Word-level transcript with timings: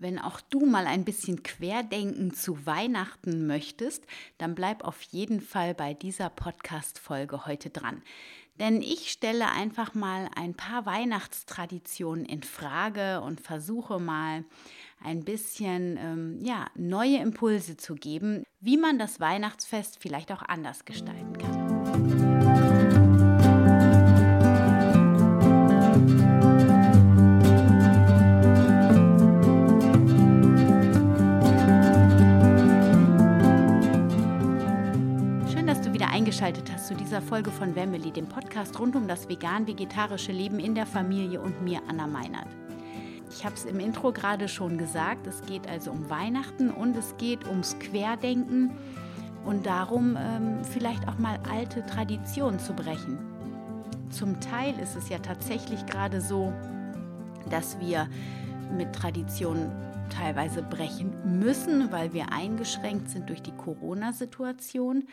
Wenn 0.00 0.18
auch 0.18 0.40
du 0.40 0.64
mal 0.64 0.86
ein 0.86 1.04
bisschen 1.04 1.42
querdenken 1.42 2.32
zu 2.32 2.64
Weihnachten 2.64 3.46
möchtest, 3.46 4.06
dann 4.38 4.54
bleib 4.54 4.82
auf 4.82 5.02
jeden 5.02 5.42
Fall 5.42 5.74
bei 5.74 5.92
dieser 5.92 6.30
Podcast-Folge 6.30 7.44
heute 7.44 7.68
dran. 7.68 8.00
Denn 8.58 8.80
ich 8.80 9.10
stelle 9.10 9.50
einfach 9.50 9.92
mal 9.92 10.30
ein 10.34 10.54
paar 10.54 10.86
Weihnachtstraditionen 10.86 12.24
in 12.24 12.42
Frage 12.42 13.20
und 13.20 13.42
versuche 13.42 14.00
mal 14.00 14.44
ein 15.04 15.22
bisschen 15.22 15.98
ähm, 15.98 16.38
ja, 16.42 16.64
neue 16.76 17.18
Impulse 17.18 17.76
zu 17.76 17.94
geben, 17.94 18.44
wie 18.58 18.78
man 18.78 18.98
das 18.98 19.20
Weihnachtsfest 19.20 19.98
vielleicht 20.00 20.32
auch 20.32 20.42
anders 20.42 20.86
gestalten 20.86 21.36
kann. 21.36 22.49
Eingeschaltet 36.40 36.72
hast 36.72 36.86
zu 36.86 36.94
dieser 36.94 37.20
Folge 37.20 37.50
von 37.50 37.76
Wemmeli, 37.76 38.12
dem 38.12 38.26
Podcast 38.26 38.80
rund 38.80 38.96
um 38.96 39.06
das 39.06 39.28
vegan-vegetarische 39.28 40.32
Leben 40.32 40.58
in 40.58 40.74
der 40.74 40.86
Familie 40.86 41.38
und 41.38 41.60
mir, 41.60 41.82
Anna 41.86 42.06
Meinert. 42.06 42.46
Ich 43.30 43.44
habe 43.44 43.54
es 43.56 43.66
im 43.66 43.78
Intro 43.78 44.10
gerade 44.10 44.48
schon 44.48 44.78
gesagt, 44.78 45.26
es 45.26 45.42
geht 45.42 45.68
also 45.68 45.90
um 45.90 46.08
Weihnachten 46.08 46.70
und 46.70 46.96
es 46.96 47.14
geht 47.18 47.46
ums 47.46 47.78
Querdenken 47.78 48.70
und 49.44 49.66
darum, 49.66 50.16
ähm, 50.18 50.64
vielleicht 50.64 51.06
auch 51.08 51.18
mal 51.18 51.38
alte 51.52 51.84
Traditionen 51.84 52.58
zu 52.58 52.72
brechen. 52.72 53.18
Zum 54.08 54.40
Teil 54.40 54.78
ist 54.78 54.96
es 54.96 55.10
ja 55.10 55.18
tatsächlich 55.18 55.84
gerade 55.84 56.22
so, 56.22 56.54
dass 57.50 57.78
wir 57.80 58.08
mit 58.74 58.94
Traditionen 58.94 59.70
teilweise 60.08 60.62
brechen 60.62 61.12
müssen, 61.38 61.92
weil 61.92 62.14
wir 62.14 62.32
eingeschränkt 62.32 63.10
sind 63.10 63.28
durch 63.28 63.42
die 63.42 63.52
Corona-Situation. 63.52 65.04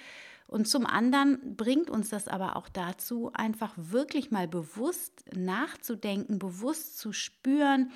Und 0.47 0.67
zum 0.67 0.85
anderen 0.85 1.55
bringt 1.57 1.89
uns 1.89 2.09
das 2.09 2.27
aber 2.27 2.55
auch 2.55 2.69
dazu, 2.69 3.31
einfach 3.33 3.73
wirklich 3.75 4.31
mal 4.31 4.47
bewusst 4.47 5.25
nachzudenken, 5.35 6.39
bewusst 6.39 6.97
zu 6.97 7.11
spüren, 7.11 7.91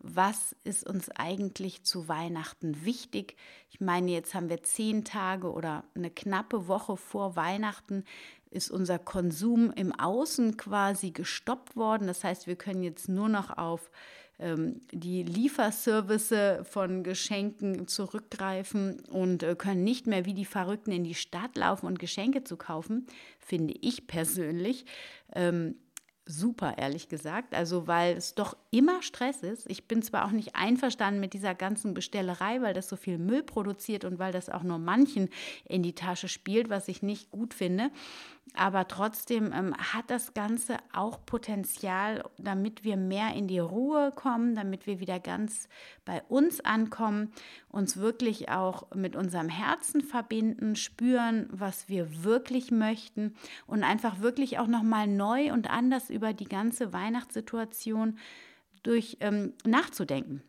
was 0.00 0.56
ist 0.64 0.84
uns 0.84 1.10
eigentlich 1.10 1.84
zu 1.84 2.08
Weihnachten 2.08 2.84
wichtig. 2.84 3.36
Ich 3.70 3.80
meine, 3.80 4.10
jetzt 4.10 4.34
haben 4.34 4.48
wir 4.48 4.64
zehn 4.64 5.04
Tage 5.04 5.52
oder 5.52 5.84
eine 5.94 6.10
knappe 6.10 6.66
Woche 6.66 6.96
vor 6.96 7.36
Weihnachten 7.36 8.04
ist 8.50 8.70
unser 8.70 8.98
Konsum 8.98 9.72
im 9.72 9.98
Außen 9.98 10.56
quasi 10.56 11.10
gestoppt 11.10 11.76
worden. 11.76 12.06
Das 12.06 12.22
heißt, 12.24 12.46
wir 12.46 12.56
können 12.56 12.82
jetzt 12.82 13.08
nur 13.08 13.28
noch 13.28 13.56
auf 13.56 13.90
die 14.92 15.22
Lieferservice 15.22 16.64
von 16.64 17.02
Geschenken 17.02 17.86
zurückgreifen 17.86 19.00
und 19.10 19.42
äh, 19.42 19.54
können 19.56 19.84
nicht 19.84 20.06
mehr 20.06 20.24
wie 20.24 20.34
die 20.34 20.44
Verrückten 20.44 20.92
in 20.92 21.04
die 21.04 21.14
Stadt 21.14 21.56
laufen 21.56 21.86
und 21.86 21.98
Geschenke 21.98 22.44
zu 22.44 22.56
kaufen, 22.56 23.06
finde 23.38 23.74
ich 23.80 24.06
persönlich. 24.06 24.84
Ähm, 25.34 25.76
super, 26.24 26.78
ehrlich 26.78 27.08
gesagt. 27.08 27.54
Also, 27.54 27.86
weil 27.86 28.16
es 28.16 28.34
doch 28.34 28.56
immer 28.70 29.02
Stress 29.02 29.42
ist. 29.42 29.68
Ich 29.70 29.88
bin 29.88 30.02
zwar 30.02 30.26
auch 30.26 30.30
nicht 30.30 30.54
einverstanden 30.54 31.20
mit 31.20 31.34
dieser 31.34 31.54
ganzen 31.54 31.94
Bestellerei, 31.94 32.62
weil 32.62 32.74
das 32.74 32.88
so 32.88 32.96
viel 32.96 33.18
Müll 33.18 33.42
produziert 33.42 34.04
und 34.04 34.18
weil 34.18 34.32
das 34.32 34.48
auch 34.48 34.62
nur 34.62 34.78
manchen 34.78 35.28
in 35.64 35.82
die 35.82 35.94
Tasche 35.94 36.28
spielt, 36.28 36.70
was 36.70 36.88
ich 36.88 37.02
nicht 37.02 37.30
gut 37.30 37.54
finde. 37.54 37.90
Aber 38.54 38.86
trotzdem 38.86 39.50
ähm, 39.52 39.74
hat 39.76 40.10
das 40.10 40.34
Ganze 40.34 40.76
auch 40.92 41.24
Potenzial, 41.24 42.22
damit 42.36 42.84
wir 42.84 42.98
mehr 42.98 43.34
in 43.34 43.48
die 43.48 43.60
Ruhe 43.60 44.12
kommen, 44.14 44.54
damit 44.54 44.86
wir 44.86 45.00
wieder 45.00 45.20
ganz 45.20 45.68
bei 46.04 46.22
uns 46.28 46.60
ankommen, 46.60 47.32
uns 47.70 47.96
wirklich 47.96 48.50
auch 48.50 48.94
mit 48.94 49.16
unserem 49.16 49.48
Herzen 49.48 50.02
verbinden, 50.02 50.76
spüren, 50.76 51.48
was 51.50 51.88
wir 51.88 52.24
wirklich 52.24 52.70
möchten 52.70 53.34
und 53.66 53.84
einfach 53.84 54.20
wirklich 54.20 54.58
auch 54.58 54.66
nochmal 54.66 55.06
neu 55.06 55.50
und 55.52 55.70
anders 55.70 56.10
über 56.10 56.34
die 56.34 56.48
ganze 56.48 56.92
Weihnachtssituation 56.92 58.18
durch 58.82 59.16
ähm, 59.20 59.54
nachzudenken. 59.64 60.42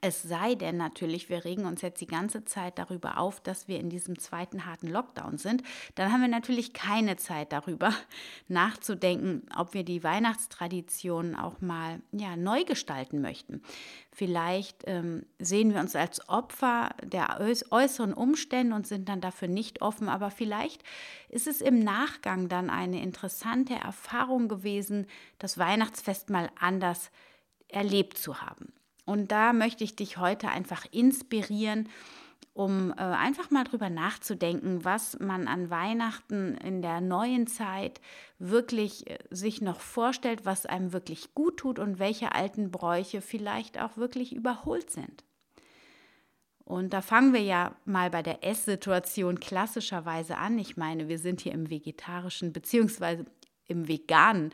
Es 0.00 0.22
sei 0.22 0.54
denn 0.54 0.76
natürlich, 0.76 1.28
wir 1.28 1.44
regen 1.44 1.66
uns 1.66 1.82
jetzt 1.82 2.00
die 2.00 2.06
ganze 2.06 2.44
Zeit 2.44 2.78
darüber 2.78 3.18
auf, 3.18 3.40
dass 3.40 3.68
wir 3.68 3.78
in 3.78 3.90
diesem 3.90 4.18
zweiten 4.18 4.64
harten 4.64 4.88
Lockdown 4.88 5.36
sind. 5.36 5.62
Dann 5.94 6.10
haben 6.10 6.22
wir 6.22 6.28
natürlich 6.28 6.72
keine 6.72 7.16
Zeit 7.16 7.52
darüber 7.52 7.92
nachzudenken, 8.48 9.46
ob 9.56 9.74
wir 9.74 9.84
die 9.84 10.02
Weihnachtstradition 10.02 11.34
auch 11.34 11.60
mal 11.60 12.00
ja, 12.12 12.36
neu 12.36 12.64
gestalten 12.64 13.20
möchten. 13.20 13.62
Vielleicht 14.10 14.84
ähm, 14.86 15.26
sehen 15.38 15.74
wir 15.74 15.80
uns 15.80 15.96
als 15.96 16.28
Opfer 16.28 16.90
der 17.02 17.40
äußeren 17.70 18.14
Umstände 18.14 18.74
und 18.74 18.86
sind 18.86 19.08
dann 19.08 19.20
dafür 19.20 19.48
nicht 19.48 19.82
offen. 19.82 20.08
Aber 20.08 20.30
vielleicht 20.30 20.82
ist 21.28 21.46
es 21.46 21.60
im 21.60 21.78
Nachgang 21.78 22.48
dann 22.48 22.70
eine 22.70 23.02
interessante 23.02 23.74
Erfahrung 23.74 24.48
gewesen, 24.48 25.06
das 25.38 25.58
Weihnachtsfest 25.58 26.30
mal 26.30 26.50
anders 26.58 27.10
erlebt 27.68 28.16
zu 28.16 28.40
haben. 28.40 28.72
Und 29.04 29.32
da 29.32 29.52
möchte 29.52 29.84
ich 29.84 29.96
dich 29.96 30.16
heute 30.18 30.48
einfach 30.48 30.86
inspirieren, 30.90 31.88
um 32.54 32.92
äh, 32.92 33.02
einfach 33.02 33.50
mal 33.50 33.64
drüber 33.64 33.90
nachzudenken, 33.90 34.84
was 34.84 35.18
man 35.18 35.48
an 35.48 35.70
Weihnachten 35.70 36.56
in 36.58 36.82
der 36.82 37.00
neuen 37.00 37.48
Zeit 37.48 38.00
wirklich 38.38 39.10
äh, 39.10 39.18
sich 39.30 39.60
noch 39.60 39.80
vorstellt, 39.80 40.46
was 40.46 40.64
einem 40.64 40.92
wirklich 40.92 41.34
gut 41.34 41.58
tut 41.58 41.78
und 41.80 41.98
welche 41.98 42.32
alten 42.32 42.70
Bräuche 42.70 43.20
vielleicht 43.20 43.80
auch 43.80 43.96
wirklich 43.96 44.34
überholt 44.34 44.90
sind. 44.90 45.24
Und 46.64 46.94
da 46.94 47.02
fangen 47.02 47.34
wir 47.34 47.42
ja 47.42 47.76
mal 47.84 48.08
bei 48.08 48.22
der 48.22 48.42
Esssituation 48.42 49.38
klassischerweise 49.38 50.38
an. 50.38 50.58
Ich 50.58 50.76
meine, 50.76 51.08
wir 51.08 51.18
sind 51.18 51.40
hier 51.40 51.52
im 51.52 51.68
vegetarischen 51.68 52.52
beziehungsweise 52.52 53.26
im 53.66 53.88
veganen 53.88 54.52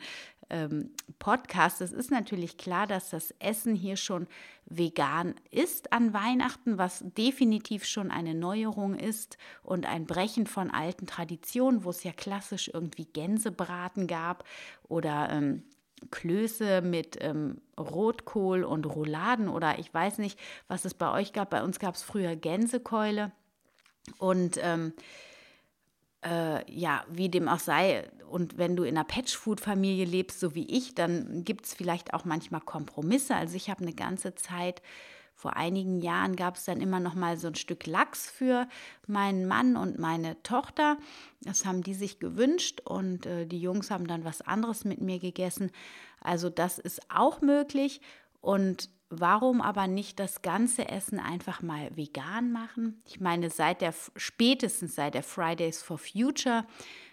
ähm, 0.51 0.91
Podcast. 1.17 1.81
Es 1.81 1.91
ist 1.91 2.11
natürlich 2.11 2.57
klar, 2.57 2.85
dass 2.85 3.09
das 3.09 3.33
Essen 3.39 3.73
hier 3.73 3.95
schon 3.95 4.27
vegan 4.65 5.35
ist 5.49 5.91
an 5.93 6.13
Weihnachten, 6.13 6.77
was 6.77 7.03
definitiv 7.17 7.85
schon 7.85 8.11
eine 8.11 8.35
Neuerung 8.35 8.95
ist 8.95 9.37
und 9.63 9.85
ein 9.85 10.05
Brechen 10.05 10.45
von 10.45 10.69
alten 10.69 11.07
Traditionen, 11.07 11.83
wo 11.83 11.89
es 11.89 12.03
ja 12.03 12.11
klassisch 12.11 12.69
irgendwie 12.73 13.05
Gänsebraten 13.05 14.07
gab 14.07 14.43
oder 14.87 15.29
ähm, 15.31 15.63
Klöße 16.09 16.81
mit 16.81 17.17
ähm, 17.21 17.61
Rotkohl 17.79 18.63
und 18.63 18.85
Rouladen 18.85 19.49
oder 19.49 19.77
ich 19.79 19.93
weiß 19.93 20.17
nicht, 20.17 20.39
was 20.67 20.85
es 20.85 20.93
bei 20.93 21.11
euch 21.11 21.33
gab. 21.33 21.51
Bei 21.51 21.63
uns 21.63 21.79
gab 21.79 21.95
es 21.95 22.01
früher 22.01 22.35
Gänsekeule 22.35 23.31
und 24.17 24.59
ähm, 24.61 24.93
äh, 26.23 26.71
ja, 26.71 27.03
wie 27.09 27.29
dem 27.29 27.47
auch 27.47 27.59
sei, 27.59 28.09
und 28.29 28.57
wenn 28.57 28.75
du 28.75 28.83
in 28.83 28.95
einer 28.97 29.05
Patchfood-Familie 29.05 30.05
lebst, 30.05 30.39
so 30.39 30.55
wie 30.55 30.65
ich, 30.65 30.95
dann 30.95 31.43
gibt 31.43 31.65
es 31.65 31.73
vielleicht 31.73 32.13
auch 32.13 32.25
manchmal 32.25 32.61
Kompromisse. 32.61 33.35
Also 33.35 33.55
ich 33.55 33.69
habe 33.69 33.81
eine 33.81 33.93
ganze 33.93 34.35
Zeit, 34.35 34.81
vor 35.35 35.57
einigen 35.57 36.01
Jahren 36.01 36.35
gab 36.35 36.55
es 36.55 36.65
dann 36.65 36.81
immer 36.81 36.99
noch 36.99 37.15
mal 37.15 37.35
so 37.35 37.47
ein 37.47 37.55
Stück 37.55 37.87
Lachs 37.87 38.29
für 38.29 38.67
meinen 39.07 39.47
Mann 39.47 39.75
und 39.75 39.97
meine 39.97 40.41
Tochter. 40.43 40.97
Das 41.41 41.65
haben 41.65 41.81
die 41.81 41.95
sich 41.95 42.19
gewünscht 42.19 42.81
und 42.85 43.25
äh, 43.25 43.47
die 43.47 43.59
Jungs 43.59 43.89
haben 43.89 44.07
dann 44.07 44.23
was 44.23 44.41
anderes 44.41 44.85
mit 44.85 45.01
mir 45.01 45.19
gegessen. 45.19 45.71
Also 46.21 46.49
das 46.49 46.77
ist 46.77 47.01
auch 47.09 47.41
möglich 47.41 48.01
und 48.39 48.89
Warum 49.13 49.59
aber 49.59 49.87
nicht 49.87 50.21
das 50.21 50.41
ganze 50.41 50.87
Essen 50.87 51.19
einfach 51.19 51.61
mal 51.61 51.91
vegan 51.97 52.53
machen? 52.53 53.01
Ich 53.05 53.19
meine, 53.19 53.49
seit 53.49 53.81
der 53.81 53.93
spätestens 54.15 54.95
seit 54.95 55.15
der 55.15 55.23
Fridays 55.23 55.83
for 55.83 55.97
Future 55.97 56.65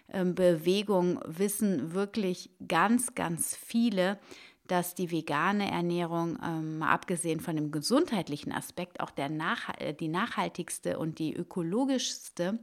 ähm, 0.07 0.33
Bewegung 0.33 1.19
wissen 1.25 1.93
wirklich 1.93 2.51
ganz, 2.65 3.15
ganz 3.15 3.53
viele, 3.53 4.17
dass 4.65 4.95
die 4.95 5.11
vegane 5.11 5.69
Ernährung, 5.69 6.37
ähm, 6.41 6.83
abgesehen 6.83 7.41
von 7.41 7.57
dem 7.57 7.69
gesundheitlichen 7.69 8.53
Aspekt, 8.53 9.01
auch 9.01 9.11
der 9.11 9.27
nach, 9.27 9.73
die 9.99 10.07
nachhaltigste 10.07 10.99
und 10.99 11.19
die 11.19 11.35
ökologischste 11.35 12.59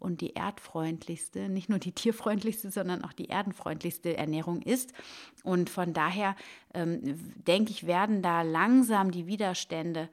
und 0.00 0.20
die 0.20 0.34
erdfreundlichste, 0.34 1.48
nicht 1.48 1.68
nur 1.68 1.78
die 1.78 1.92
tierfreundlichste, 1.92 2.70
sondern 2.70 3.04
auch 3.04 3.12
die 3.12 3.28
erdenfreundlichste 3.28 4.16
Ernährung 4.16 4.62
ist. 4.62 4.92
Und 5.44 5.70
von 5.70 5.92
daher 5.92 6.34
ähm, 6.74 7.00
denke 7.46 7.70
ich, 7.70 7.86
werden 7.86 8.22
da 8.22 8.42
langsam 8.42 9.10
die 9.10 9.26
Widerstände 9.26 10.08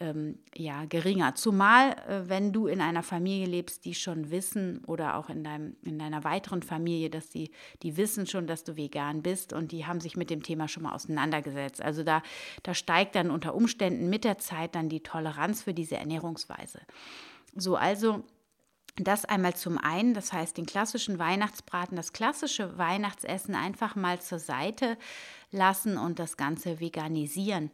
ähm, 0.00 0.38
ja, 0.56 0.86
geringer. 0.86 1.34
Zumal, 1.34 1.92
äh, 2.08 2.28
wenn 2.28 2.52
du 2.52 2.66
in 2.66 2.80
einer 2.80 3.02
Familie 3.02 3.46
lebst, 3.46 3.84
die 3.84 3.94
schon 3.94 4.30
wissen 4.30 4.82
oder 4.86 5.16
auch 5.16 5.28
in, 5.28 5.44
deinem, 5.44 5.76
in 5.82 5.98
deiner 5.98 6.24
weiteren 6.24 6.62
Familie, 6.62 7.10
dass 7.10 7.28
die, 7.28 7.50
die 7.82 7.96
wissen 7.98 8.26
schon, 8.26 8.46
dass 8.46 8.64
du 8.64 8.76
vegan 8.76 9.22
bist 9.22 9.52
und 9.52 9.72
die 9.72 9.86
haben 9.86 10.00
sich 10.00 10.16
mit 10.16 10.30
dem 10.30 10.42
Thema 10.42 10.68
schon 10.68 10.84
mal 10.84 10.94
auseinandergesetzt. 10.94 11.82
Also 11.82 12.02
da, 12.02 12.22
da 12.62 12.72
steigt 12.72 13.14
dann 13.14 13.30
unter 13.30 13.54
Umständen 13.54 14.08
mit 14.08 14.24
der 14.24 14.38
Zeit 14.38 14.74
dann 14.74 14.88
die 14.88 15.02
Toleranz 15.02 15.62
für 15.62 15.74
diese 15.74 15.98
Ernährungsweise. 15.98 16.80
So, 17.54 17.76
also 17.76 18.24
das 19.04 19.24
einmal 19.24 19.54
zum 19.54 19.78
einen, 19.78 20.14
das 20.14 20.32
heißt 20.32 20.56
den 20.56 20.66
klassischen 20.66 21.18
Weihnachtsbraten, 21.18 21.96
das 21.96 22.12
klassische 22.12 22.78
Weihnachtsessen 22.78 23.54
einfach 23.54 23.96
mal 23.96 24.20
zur 24.20 24.38
Seite 24.38 24.96
lassen 25.50 25.98
und 25.98 26.18
das 26.18 26.36
Ganze 26.36 26.80
veganisieren. 26.80 27.70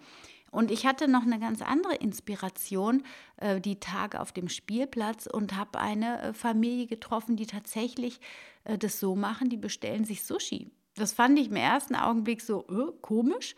Und 0.51 0.71
ich 0.71 0.87
hatte 0.87 1.09
noch 1.09 1.25
eine 1.25 1.39
ganz 1.39 1.61
andere 1.61 1.97
Inspiration, 1.97 3.03
äh, 3.37 3.61
die 3.61 3.79
Tage 3.79 4.21
auf 4.21 4.33
dem 4.33 4.49
Spielplatz 4.49 5.27
und 5.27 5.57
habe 5.57 5.79
eine 5.79 6.23
äh, 6.23 6.33
Familie 6.33 6.87
getroffen, 6.87 7.37
die 7.37 7.47
tatsächlich 7.47 8.21
äh, 8.65 8.79
das 8.79 8.99
so 9.01 9.17
machen, 9.17 9.51
die 9.51 9.57
bestellen 9.57 10.05
sich 10.05 10.25
Sushi. 10.25 10.71
Das 10.95 11.13
fand 11.13 11.39
ich 11.39 11.49
im 11.49 11.57
ersten 11.57 11.95
Augenblick 11.95 12.41
so 12.41 12.67
äh, 12.69 12.93
komisch. 13.03 13.55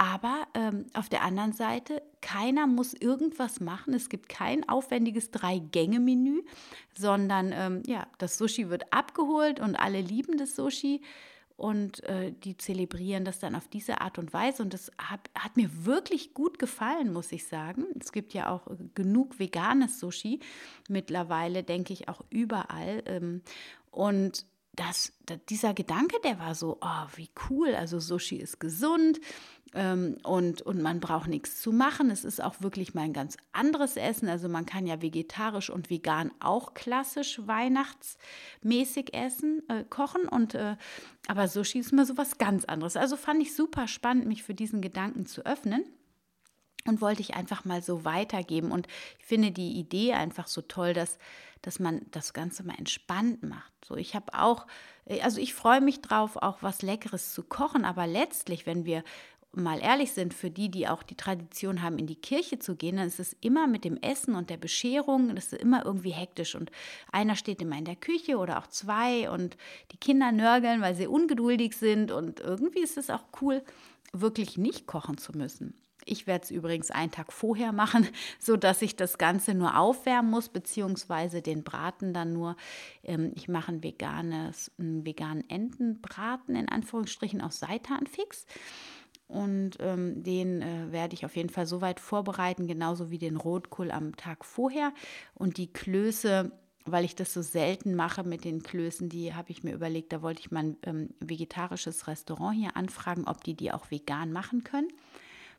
Aber 0.00 0.46
ähm, 0.54 0.86
auf 0.94 1.10
der 1.10 1.20
anderen 1.20 1.52
Seite, 1.52 2.00
keiner 2.22 2.66
muss 2.66 2.94
irgendwas 2.94 3.60
machen. 3.60 3.92
Es 3.92 4.08
gibt 4.08 4.30
kein 4.30 4.66
aufwendiges 4.66 5.30
Drei-Gänge-Menü, 5.30 6.40
sondern 6.96 7.52
ähm, 7.52 7.82
ja, 7.84 8.06
das 8.16 8.38
Sushi 8.38 8.70
wird 8.70 8.94
abgeholt 8.94 9.60
und 9.60 9.76
alle 9.76 10.00
lieben 10.00 10.38
das 10.38 10.56
Sushi 10.56 11.02
und 11.58 12.02
äh, 12.04 12.32
die 12.32 12.56
zelebrieren 12.56 13.26
das 13.26 13.40
dann 13.40 13.54
auf 13.54 13.68
diese 13.68 14.00
Art 14.00 14.18
und 14.18 14.32
Weise. 14.32 14.62
Und 14.62 14.72
das 14.72 14.90
hat, 14.96 15.28
hat, 15.38 15.58
mir 15.58 15.84
wirklich 15.84 16.32
gut 16.32 16.58
gefallen, 16.58 17.12
muss 17.12 17.30
ich 17.30 17.46
sagen. 17.46 17.84
Es 18.00 18.10
gibt 18.10 18.32
ja 18.32 18.48
auch 18.48 18.68
genug 18.94 19.38
veganes 19.38 20.00
Sushi 20.00 20.40
mittlerweile, 20.88 21.62
denke 21.62 21.92
ich, 21.92 22.08
auch 22.08 22.24
überall. 22.30 23.02
Ähm, 23.04 23.42
und 23.90 24.46
das, 24.72 25.12
dieser 25.48 25.74
Gedanke, 25.74 26.16
der 26.24 26.38
war 26.38 26.54
so, 26.54 26.78
oh, 26.80 27.06
wie 27.16 27.30
cool, 27.48 27.74
also 27.74 27.98
Sushi 27.98 28.36
ist 28.36 28.60
gesund 28.60 29.20
ähm, 29.74 30.16
und, 30.22 30.62
und 30.62 30.80
man 30.80 31.00
braucht 31.00 31.28
nichts 31.28 31.60
zu 31.60 31.72
machen. 31.72 32.10
Es 32.10 32.24
ist 32.24 32.42
auch 32.42 32.60
wirklich 32.60 32.94
mal 32.94 33.02
ein 33.02 33.12
ganz 33.12 33.36
anderes 33.52 33.96
Essen. 33.96 34.28
Also 34.28 34.48
man 34.48 34.66
kann 34.66 34.86
ja 34.86 35.02
vegetarisch 35.02 35.70
und 35.70 35.90
vegan 35.90 36.32
auch 36.40 36.74
klassisch 36.74 37.40
weihnachtsmäßig 37.46 39.14
essen, 39.14 39.62
äh, 39.68 39.84
kochen. 39.84 40.28
Und, 40.28 40.54
äh, 40.54 40.76
aber 41.28 41.48
Sushi 41.48 41.80
ist 41.80 41.92
immer 41.92 42.06
so 42.06 42.16
was 42.16 42.38
ganz 42.38 42.64
anderes. 42.64 42.96
Also 42.96 43.16
fand 43.16 43.42
ich 43.42 43.54
super 43.54 43.86
spannend, 43.86 44.26
mich 44.26 44.42
für 44.42 44.54
diesen 44.54 44.80
Gedanken 44.80 45.26
zu 45.26 45.44
öffnen 45.44 45.84
und 46.86 47.00
wollte 47.00 47.22
ich 47.22 47.34
einfach 47.34 47.64
mal 47.64 47.82
so 47.82 48.04
weitergeben. 48.04 48.72
Und 48.72 48.86
ich 49.18 49.26
finde 49.26 49.50
die 49.50 49.78
Idee 49.78 50.14
einfach 50.14 50.46
so 50.46 50.62
toll, 50.62 50.94
dass, 50.94 51.18
dass 51.62 51.78
man 51.78 52.02
das 52.10 52.32
Ganze 52.32 52.62
mal 52.64 52.78
entspannt 52.78 53.42
macht. 53.42 53.72
So, 53.84 53.96
ich 53.96 54.14
habe 54.14 54.32
auch, 54.34 54.66
äh, 55.06 55.20
also 55.20 55.40
ich 55.40 55.54
freue 55.54 55.80
mich 55.80 56.00
drauf, 56.00 56.36
auch 56.36 56.62
was 56.62 56.82
Leckeres 56.82 57.34
zu 57.34 57.42
kochen, 57.42 57.84
aber 57.84 58.06
letztlich, 58.06 58.66
wenn 58.66 58.84
wir 58.84 59.04
mal 59.52 59.80
ehrlich 59.80 60.12
sind, 60.12 60.32
für 60.32 60.50
die, 60.50 60.70
die 60.70 60.86
auch 60.86 61.02
die 61.02 61.16
Tradition 61.16 61.82
haben, 61.82 61.98
in 61.98 62.06
die 62.06 62.20
Kirche 62.20 62.58
zu 62.58 62.76
gehen, 62.76 62.96
dann 62.96 63.08
ist 63.08 63.18
es 63.18 63.36
immer 63.40 63.66
mit 63.66 63.84
dem 63.84 63.96
Essen 63.96 64.36
und 64.36 64.48
der 64.48 64.56
Bescherung, 64.56 65.34
das 65.34 65.52
ist 65.52 65.60
immer 65.60 65.84
irgendwie 65.84 66.12
hektisch. 66.12 66.54
Und 66.54 66.70
einer 67.10 67.34
steht 67.34 67.60
immer 67.60 67.76
in 67.76 67.84
der 67.84 67.96
Küche 67.96 68.38
oder 68.38 68.58
auch 68.58 68.68
zwei 68.68 69.28
und 69.28 69.56
die 69.90 69.96
Kinder 69.96 70.30
nörgeln, 70.30 70.80
weil 70.80 70.94
sie 70.94 71.08
ungeduldig 71.08 71.76
sind. 71.76 72.12
Und 72.12 72.40
irgendwie 72.40 72.80
ist 72.80 72.96
es 72.96 73.10
auch 73.10 73.24
cool, 73.40 73.62
wirklich 74.12 74.56
nicht 74.56 74.86
kochen 74.86 75.18
zu 75.18 75.36
müssen. 75.36 75.74
Ich 76.04 76.26
werde 76.26 76.44
es 76.44 76.50
übrigens 76.50 76.90
einen 76.90 77.10
Tag 77.10 77.32
vorher 77.32 77.72
machen, 77.72 78.06
sodass 78.38 78.82
ich 78.82 78.96
das 78.96 79.18
Ganze 79.18 79.54
nur 79.54 79.78
aufwärmen 79.78 80.30
muss, 80.30 80.48
beziehungsweise 80.48 81.42
den 81.42 81.64
Braten 81.64 82.12
dann 82.12 82.32
nur. 82.32 82.56
Ähm, 83.02 83.32
ich 83.34 83.48
mache 83.48 83.72
ein 83.72 83.82
veganes, 83.82 84.70
einen 84.78 85.04
veganen 85.04 85.48
Entenbraten 85.48 86.56
in 86.56 86.68
Anführungsstrichen 86.68 87.40
aus 87.40 87.58
Seitanfix. 87.58 88.46
Und 89.28 89.76
ähm, 89.78 90.24
den 90.24 90.60
äh, 90.60 90.90
werde 90.90 91.14
ich 91.14 91.24
auf 91.24 91.36
jeden 91.36 91.50
Fall 91.50 91.66
so 91.66 91.80
weit 91.80 92.00
vorbereiten, 92.00 92.66
genauso 92.66 93.10
wie 93.12 93.18
den 93.18 93.36
Rotkohl 93.36 93.92
am 93.92 94.16
Tag 94.16 94.44
vorher. 94.44 94.92
Und 95.34 95.56
die 95.56 95.72
Klöße 95.72 96.52
weil 96.86 97.04
ich 97.04 97.14
das 97.14 97.32
so 97.32 97.42
selten 97.42 97.94
mache 97.94 98.24
mit 98.24 98.44
den 98.44 98.62
Klößen, 98.62 99.08
die 99.08 99.34
habe 99.34 99.50
ich 99.50 99.62
mir 99.62 99.74
überlegt, 99.74 100.12
da 100.12 100.22
wollte 100.22 100.40
ich 100.40 100.50
mal 100.50 100.64
ein 100.64 100.76
ähm, 100.82 101.08
vegetarisches 101.20 102.06
Restaurant 102.06 102.56
hier 102.56 102.76
anfragen, 102.76 103.24
ob 103.26 103.44
die 103.44 103.54
die 103.54 103.70
auch 103.70 103.90
vegan 103.90 104.32
machen 104.32 104.64
können 104.64 104.88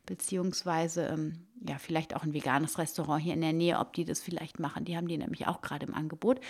beziehungsweise 0.06 1.06
ähm, 1.06 1.46
ja, 1.66 1.78
vielleicht 1.78 2.16
auch 2.16 2.22
ein 2.22 2.34
veganes 2.34 2.78
Restaurant 2.78 3.22
hier 3.22 3.34
in 3.34 3.40
der 3.40 3.52
Nähe, 3.52 3.78
ob 3.78 3.92
die 3.92 4.04
das 4.04 4.20
vielleicht 4.20 4.58
machen. 4.58 4.84
Die 4.84 4.96
haben 4.96 5.08
die 5.08 5.18
nämlich 5.18 5.46
auch 5.46 5.60
gerade 5.60 5.86
im 5.86 5.94
Angebot. 5.94 6.40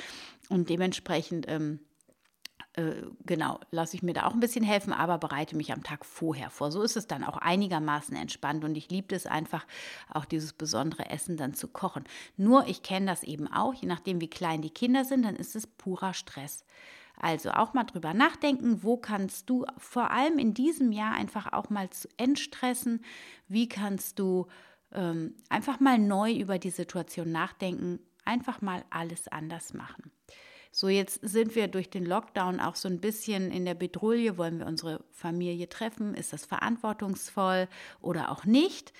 Und 0.48 0.70
dementsprechend, 0.70 1.46
ähm, 1.48 1.80
äh, 2.74 3.02
genau, 3.26 3.60
lasse 3.70 3.96
ich 3.96 4.02
mir 4.02 4.14
da 4.14 4.26
auch 4.26 4.32
ein 4.32 4.40
bisschen 4.40 4.64
helfen, 4.64 4.94
aber 4.94 5.18
bereite 5.18 5.56
mich 5.56 5.72
am 5.72 5.82
Tag 5.82 6.06
vorher 6.06 6.48
vor. 6.48 6.72
So 6.72 6.82
ist 6.82 6.96
es 6.96 7.06
dann 7.06 7.24
auch 7.24 7.36
einigermaßen 7.36 8.16
entspannt 8.16 8.64
und 8.64 8.74
ich 8.74 8.88
liebe 8.90 9.14
es 9.14 9.26
einfach, 9.26 9.66
auch 10.08 10.24
dieses 10.24 10.54
besondere 10.54 11.10
Essen 11.10 11.36
dann 11.36 11.52
zu 11.52 11.68
kochen. 11.68 12.04
Nur, 12.38 12.66
ich 12.66 12.82
kenne 12.82 13.06
das 13.06 13.22
eben 13.22 13.52
auch, 13.52 13.74
je 13.74 13.86
nachdem, 13.88 14.20
wie 14.22 14.30
klein 14.30 14.62
die 14.62 14.70
Kinder 14.70 15.04
sind, 15.04 15.24
dann 15.24 15.36
ist 15.36 15.54
es 15.54 15.66
purer 15.66 16.14
Stress. 16.14 16.64
Also 17.22 17.52
auch 17.52 17.72
mal 17.72 17.84
drüber 17.84 18.14
nachdenken, 18.14 18.82
wo 18.82 18.96
kannst 18.96 19.48
du 19.48 19.64
vor 19.78 20.10
allem 20.10 20.38
in 20.38 20.54
diesem 20.54 20.90
Jahr 20.90 21.14
einfach 21.14 21.52
auch 21.52 21.70
mal 21.70 21.88
zu 21.88 22.08
entstressen, 22.16 23.04
wie 23.46 23.68
kannst 23.68 24.18
du 24.18 24.48
ähm, 24.90 25.36
einfach 25.48 25.78
mal 25.78 26.00
neu 26.00 26.32
über 26.32 26.58
die 26.58 26.70
Situation 26.70 27.30
nachdenken, 27.30 28.00
einfach 28.24 28.60
mal 28.60 28.84
alles 28.90 29.28
anders 29.28 29.72
machen. 29.72 30.10
So, 30.72 30.88
jetzt 30.88 31.20
sind 31.22 31.54
wir 31.54 31.68
durch 31.68 31.90
den 31.90 32.04
Lockdown 32.04 32.58
auch 32.58 32.74
so 32.74 32.88
ein 32.88 33.00
bisschen 33.00 33.52
in 33.52 33.64
der 33.64 33.74
Bedrohung. 33.74 34.36
Wollen 34.36 34.58
wir 34.58 34.66
unsere 34.66 35.04
Familie 35.12 35.68
treffen? 35.68 36.14
Ist 36.14 36.32
das 36.32 36.44
verantwortungsvoll 36.44 37.68
oder 38.00 38.32
auch 38.32 38.44
nicht? 38.46 38.92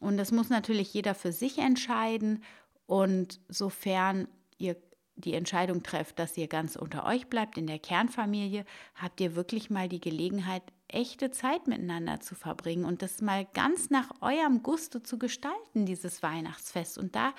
Und 0.00 0.16
das 0.16 0.32
muss 0.32 0.48
natürlich 0.48 0.92
jeder 0.92 1.14
für 1.14 1.30
sich 1.30 1.58
entscheiden. 1.58 2.42
Und 2.86 3.40
sofern 3.48 4.26
ihr 4.58 4.76
die 5.16 5.34
Entscheidung 5.34 5.82
trefft, 5.82 6.18
dass 6.18 6.36
ihr 6.36 6.48
ganz 6.48 6.76
unter 6.76 7.04
euch 7.04 7.26
bleibt 7.28 7.58
in 7.58 7.66
der 7.66 7.78
Kernfamilie, 7.78 8.64
habt 8.94 9.20
ihr 9.20 9.36
wirklich 9.36 9.70
mal 9.70 9.88
die 9.88 10.00
Gelegenheit, 10.00 10.62
echte 10.88 11.30
Zeit 11.30 11.66
miteinander 11.68 12.20
zu 12.20 12.34
verbringen 12.34 12.84
und 12.84 13.02
das 13.02 13.22
mal 13.22 13.46
ganz 13.54 13.90
nach 13.90 14.10
eurem 14.20 14.62
Gusto 14.62 15.00
zu 15.00 15.18
gestalten, 15.18 15.86
dieses 15.86 16.22
Weihnachtsfest. 16.22 16.98
Und 16.98 17.16
da 17.16 17.32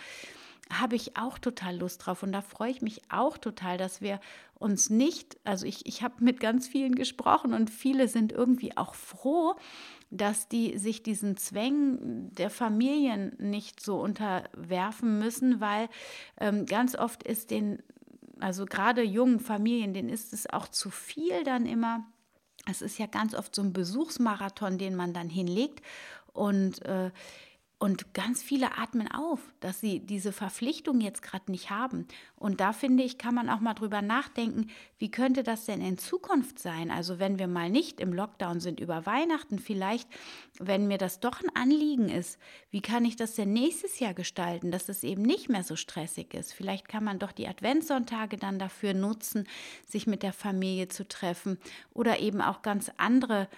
habe 0.71 0.95
ich 0.95 1.17
auch 1.17 1.37
total 1.37 1.77
Lust 1.77 2.05
drauf 2.05 2.23
und 2.23 2.31
da 2.31 2.41
freue 2.41 2.71
ich 2.71 2.81
mich 2.81 3.01
auch 3.09 3.37
total, 3.37 3.77
dass 3.77 4.01
wir 4.01 4.19
uns 4.55 4.89
nicht, 4.89 5.37
also 5.43 5.65
ich, 5.65 5.85
ich 5.85 6.03
habe 6.03 6.23
mit 6.23 6.39
ganz 6.39 6.67
vielen 6.67 6.95
gesprochen 6.95 7.53
und 7.53 7.69
viele 7.69 8.07
sind 8.07 8.31
irgendwie 8.31 8.77
auch 8.77 8.95
froh, 8.95 9.55
dass 10.18 10.48
die 10.48 10.77
sich 10.77 11.04
diesen 11.04 11.38
Zwängen 11.38 12.33
der 12.36 12.50
Familien 12.50 13.36
nicht 13.39 13.81
so 13.81 14.00
unterwerfen 14.00 15.19
müssen, 15.19 15.60
weil 15.60 15.89
ähm, 16.39 16.65
ganz 16.65 16.95
oft 16.95 17.24
ist 17.24 17.51
den, 17.51 17.81
also 18.39 18.65
gerade 18.65 19.01
jungen 19.01 19.39
Familien, 19.39 19.94
denen 19.94 20.10
ist 20.10 20.33
es 20.33 20.50
auch 20.50 20.68
zu 20.68 20.89
viel 20.89 21.44
dann 21.44 21.65
immer. 21.65 22.06
Es 22.69 22.81
ist 22.81 22.98
ja 22.98 23.07
ganz 23.07 23.33
oft 23.33 23.56
so 23.56 23.62
ein 23.62 23.74
Besuchsmarathon, 23.74 24.77
den 24.77 24.95
man 24.95 25.13
dann 25.13 25.30
hinlegt 25.30 25.81
und 26.31 26.83
äh, 26.86 27.12
und 27.83 28.13
ganz 28.13 28.41
viele 28.41 28.77
atmen 28.77 29.12
auf, 29.12 29.41
dass 29.60 29.81
sie 29.81 30.00
diese 30.00 30.31
Verpflichtung 30.31 31.01
jetzt 31.01 31.22
gerade 31.22 31.51
nicht 31.51 31.69
haben. 31.69 32.07
Und 32.38 32.62
da 32.62 32.72
finde 32.72 33.03
ich, 33.03 33.17
kann 33.17 33.36
man 33.36 33.50
auch 33.50 33.60
mal 33.60 33.74
drüber 33.74 34.01
nachdenken, 34.01 34.69
wie 35.00 35.12
könnte 35.12 35.43
das 35.43 35.65
denn 35.65 35.81
in 35.81 35.98
Zukunft 35.98 36.60
sein? 36.60 36.91
Also 36.91 37.19
wenn 37.19 37.39
wir 37.39 37.50
mal 37.50 37.69
nicht 37.69 38.00
im 38.00 38.13
Lockdown 38.13 38.62
sind 38.62 38.79
über 38.79 39.05
Weihnachten, 39.05 39.60
vielleicht, 39.60 40.07
wenn 40.60 40.88
mir 40.88 40.98
das 40.98 41.19
doch 41.19 41.41
ein 41.41 41.53
Anliegen 41.57 42.07
ist, 42.07 42.39
wie 42.72 42.79
kann 42.81 43.03
ich 43.03 43.17
das 43.17 43.36
denn 43.36 43.51
nächstes 43.51 44.00
Jahr 44.00 44.13
gestalten, 44.13 44.72
dass 44.72 44.88
es 44.88 45.03
eben 45.03 45.24
nicht 45.24 45.50
mehr 45.50 45.65
so 45.65 45.75
stressig 45.75 46.34
ist? 46.34 46.53
Vielleicht 46.53 46.88
kann 46.88 47.03
man 47.03 47.19
doch 47.19 47.34
die 47.34 47.50
Adventssonntage 47.50 48.38
dann 48.38 48.60
dafür 48.60 48.93
nutzen, 48.93 49.46
sich 49.86 50.07
mit 50.07 50.24
der 50.24 50.31
Familie 50.31 50.88
zu 50.88 51.05
treffen 51.05 51.57
oder 51.93 52.19
eben 52.19 52.39
auch 52.39 52.62
ganz 52.62 52.89
andere 52.96 53.50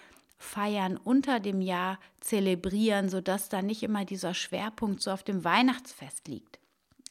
feiern, 0.46 0.98
unter 0.98 1.40
dem 1.40 1.62
Jahr 1.62 2.00
zelebrieren, 2.20 3.10
sodass 3.10 3.50
da 3.50 3.62
nicht 3.62 3.84
immer 3.84 4.06
dieser 4.06 4.34
Schwerpunkt 4.34 5.02
so 5.02 5.12
auf 5.12 5.24
dem 5.24 5.44
Weihnachtsfest 5.44 6.28
liegt. 6.28 6.60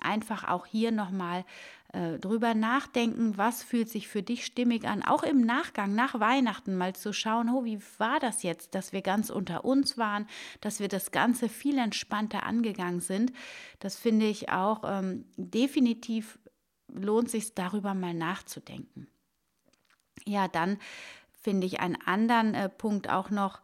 Einfach 0.01 0.49
auch 0.49 0.67
hier 0.67 0.93
nochmal 0.93 1.45
äh, 1.95 2.19
drüber 2.19 2.55
nachdenken, 2.55 3.39
was 3.39 3.63
fühlt 3.63 3.89
sich 3.89 4.09
für 4.09 4.23
dich 4.23 4.45
stimmig 4.45 4.87
an, 4.87 5.03
auch 5.05 5.23
im 5.23 5.43
Nachgang, 5.43 5.95
nach 5.95 6.19
Weihnachten 6.19 6.77
mal 6.77 6.95
zu 6.95 7.13
schauen, 7.13 7.49
oh, 7.49 7.65
wie 7.65 7.81
war 7.99 8.19
das 8.19 8.43
jetzt, 8.43 8.75
dass 8.75 8.93
wir 8.93 9.01
ganz 9.01 9.31
unter 9.31 9.65
uns 9.65 9.97
waren, 9.97 10.27
dass 10.61 10.81
wir 10.81 10.89
das 10.89 11.13
Ganze 11.13 11.49
viel 11.49 11.79
entspannter 11.79 12.43
angegangen 12.43 13.01
sind. 13.01 13.33
Das 13.79 13.97
finde 13.97 14.27
ich 14.27 14.51
auch 14.51 14.83
ähm, 14.85 15.25
definitiv 15.37 16.39
lohnt 16.93 17.31
sich 17.31 17.55
darüber 17.55 17.95
mal 17.95 18.15
nachzudenken. 18.15 19.09
Ja, 20.27 20.49
dann 20.49 20.79
finde 21.45 21.67
ich 21.67 21.81
einen 21.81 21.99
anderen 22.05 22.55
äh, 22.55 22.69
Punkt 22.71 23.11
auch 23.11 23.31
noch, 23.31 23.61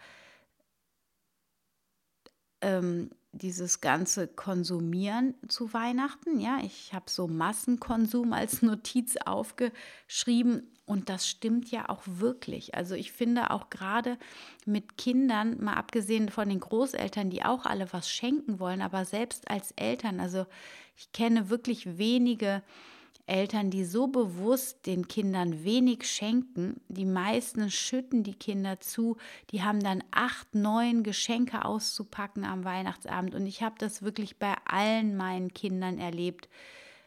ähm, 2.61 3.11
dieses 3.33 3.81
ganze 3.81 4.29
Konsumieren 4.29 5.35
zu 5.49 5.73
Weihnachten. 5.73 6.41
Ja, 6.41 6.59
ich 6.63 6.93
habe 6.93 7.09
so 7.09 7.27
Massenkonsum 7.27 8.33
als 8.33 8.61
Notiz 8.61 9.17
aufgeschrieben 9.25 10.71
und 10.85 11.09
das 11.09 11.29
stimmt 11.29 11.71
ja 11.71 11.89
auch 11.89 12.03
wirklich. 12.05 12.75
Also 12.75 12.97
ich 12.97 13.13
finde 13.13 13.51
auch 13.51 13.71
gerade 13.71 14.19
mit 14.67 14.99
Kindern, 14.99 15.63
mal 15.63 15.75
abgesehen 15.75 16.29
von 16.29 16.49
den 16.49 16.61
Großeltern, 16.61 17.31
die 17.31 17.45
auch 17.45 17.65
alle 17.65 17.93
was 17.93 18.11
schenken 18.11 18.59
wollen, 18.59 18.83
aber 18.83 19.05
selbst 19.05 19.51
als 19.51 19.71
Eltern, 19.73 20.21
also 20.21 20.45
ich 20.97 21.13
kenne 21.13 21.49
wirklich 21.49 21.97
wenige 21.97 22.63
Eltern, 23.27 23.71
die 23.71 23.85
so 23.85 24.09
bewusst 24.09 24.87
den 24.87 25.09
Kindern 25.09 25.65
wenig 25.65 26.09
schenken. 26.09 26.81
Die 26.89 27.05
meisten 27.05 27.71
schütten 27.71 28.23
die 28.23 28.35
Kinder 28.35 28.81
zu. 28.81 29.17
Die 29.51 29.63
haben 29.63 29.81
dann 29.81 30.03
acht, 30.11 30.55
neun 30.55 31.03
Geschenke 31.03 31.65
auszupacken 31.65 32.45
am 32.45 32.65
Weihnachtsabend. 32.65 33.35
Und 33.35 33.47
ich 33.47 33.63
habe 33.63 33.77
das 33.79 34.03
wirklich 34.03 34.39
bei 34.39 34.55
allen 34.65 35.17
meinen 35.17 35.55
Kindern 35.55 35.99
erlebt. 35.99 36.49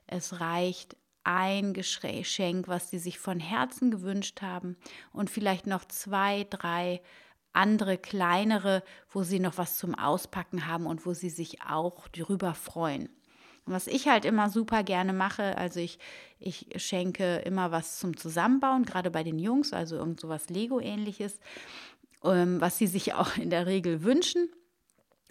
Es 0.08 0.40
reicht 0.40 0.96
ein 1.24 1.74
Geschenk, 1.74 2.68
was 2.68 2.90
sie 2.90 3.00
sich 3.00 3.20
von 3.20 3.40
Herzen 3.40 3.92
gewünscht 3.92 4.42
haben 4.42 4.76
und 5.14 5.30
vielleicht 5.30 5.68
noch 5.68 5.86
zwei, 5.86 6.46
drei 6.50 7.02
andere 7.54 7.98
kleinere, 7.98 8.84
wo 9.10 9.24
sie 9.24 9.40
noch 9.40 9.58
was 9.58 9.78
zum 9.78 9.96
Auspacken 9.96 10.68
haben 10.68 10.86
und 10.86 11.06
wo 11.06 11.14
sie 11.14 11.30
sich 11.30 11.62
auch 11.62 12.08
darüber 12.10 12.54
freuen. 12.54 13.10
Und 13.66 13.74
was 13.74 13.88
ich 13.88 14.08
halt 14.08 14.26
immer 14.26 14.50
super 14.50 14.84
gerne 14.84 15.14
mache, 15.14 15.58
also 15.58 15.80
ich, 15.80 16.00
ich 16.40 16.68
schenke 16.78 17.38
immer 17.38 17.72
was 17.72 18.00
zum 18.00 18.18
Zusammenbauen, 18.18 18.86
gerade 18.86 19.10
bei 19.10 19.24
den 19.24 19.40
Jungs, 19.40 19.74
also 19.74 19.96
irgend 19.96 20.20
so 20.20 20.30
was 20.30 20.50
Lego-ähnliches, 20.50 21.40
ähm, 22.24 22.60
was 22.60 22.78
sie 22.78 22.88
sich 22.88 23.14
auch 23.14 23.38
in 23.38 23.50
der 23.50 23.66
Regel 23.66 24.04
wünschen. 24.04 24.50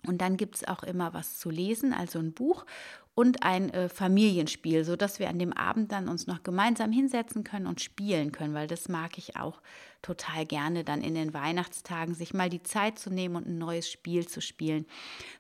Und 0.07 0.21
dann 0.21 0.37
gibt 0.37 0.57
es 0.57 0.67
auch 0.67 0.83
immer 0.83 1.15
was 1.15 1.39
zu 1.39 1.49
lesen, 1.49 1.93
also 1.93 2.19
ein 2.19 2.33
Buch 2.33 2.67
und 3.15 3.43
ein 3.43 3.71
äh, 3.71 3.89
Familienspiel, 3.89 4.85
sodass 4.85 5.19
wir 5.19 5.29
an 5.29 5.39
dem 5.39 5.53
Abend 5.53 5.93
dann 5.93 6.09
uns 6.09 6.27
noch 6.27 6.43
gemeinsam 6.43 6.93
hinsetzen 6.93 7.45
können 7.45 7.67
und 7.67 7.81
spielen 7.81 8.33
können, 8.33 8.55
weil 8.55 8.67
das 8.67 8.89
mag 8.89 9.19
ich 9.19 9.37
auch 9.37 9.61
total 10.01 10.47
gerne, 10.47 10.83
dann 10.83 11.03
in 11.03 11.15
den 11.15 11.35
Weihnachtstagen 11.35 12.15
sich 12.15 12.33
mal 12.33 12.49
die 12.49 12.63
Zeit 12.63 12.99
zu 12.99 13.11
nehmen 13.11 13.37
und 13.37 13.47
ein 13.47 13.59
neues 13.59 13.89
Spiel 13.89 14.27
zu 14.27 14.41
spielen. 14.41 14.87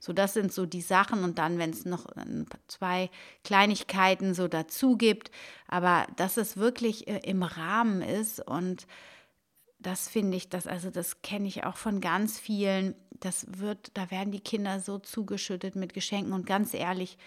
So, 0.00 0.12
das 0.12 0.34
sind 0.34 0.52
so 0.52 0.66
die 0.66 0.82
Sachen 0.82 1.24
und 1.24 1.38
dann, 1.38 1.58
wenn 1.58 1.70
es 1.70 1.84
noch 1.86 2.06
äh, 2.14 2.44
zwei 2.68 3.10
Kleinigkeiten 3.42 4.34
so 4.34 4.48
dazu 4.48 4.96
gibt, 4.96 5.30
aber 5.66 6.06
dass 6.16 6.36
es 6.36 6.58
wirklich 6.58 7.08
äh, 7.08 7.20
im 7.24 7.42
Rahmen 7.42 8.02
ist 8.02 8.46
und 8.46 8.86
das 9.82 10.08
finde 10.08 10.36
ich, 10.36 10.48
das, 10.48 10.66
also 10.66 10.90
das 10.90 11.22
kenne 11.22 11.48
ich 11.48 11.64
auch 11.64 11.76
von 11.76 12.00
ganz 12.00 12.38
vielen. 12.38 12.94
Das 13.20 13.46
wird, 13.58 13.90
da 13.94 14.10
werden 14.10 14.32
die 14.32 14.40
Kinder 14.40 14.80
so 14.80 14.98
zugeschüttet 14.98 15.76
mit 15.76 15.94
Geschenken 15.94 16.32
und 16.32 16.46
ganz 16.46 16.74
ehrlich, 16.74 17.18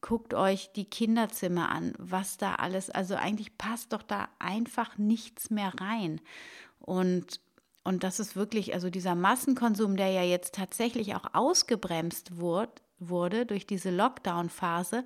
guckt 0.00 0.34
euch 0.34 0.70
die 0.72 0.84
Kinderzimmer 0.84 1.70
an, 1.70 1.92
was 1.98 2.36
da 2.36 2.54
alles, 2.54 2.88
also 2.90 3.16
eigentlich 3.16 3.58
passt 3.58 3.92
doch 3.92 4.02
da 4.02 4.28
einfach 4.38 4.96
nichts 4.96 5.50
mehr 5.50 5.72
rein. 5.80 6.20
Und, 6.80 7.40
und 7.84 8.04
das 8.04 8.20
ist 8.20 8.36
wirklich, 8.36 8.74
also 8.74 8.90
dieser 8.90 9.14
Massenkonsum, 9.14 9.96
der 9.96 10.10
ja 10.10 10.22
jetzt 10.22 10.54
tatsächlich 10.54 11.14
auch 11.14 11.34
ausgebremst 11.34 12.38
wurde, 12.38 12.72
wurde 13.00 13.46
durch 13.46 13.66
diese 13.66 13.90
Lockdown-Phase, 13.90 15.04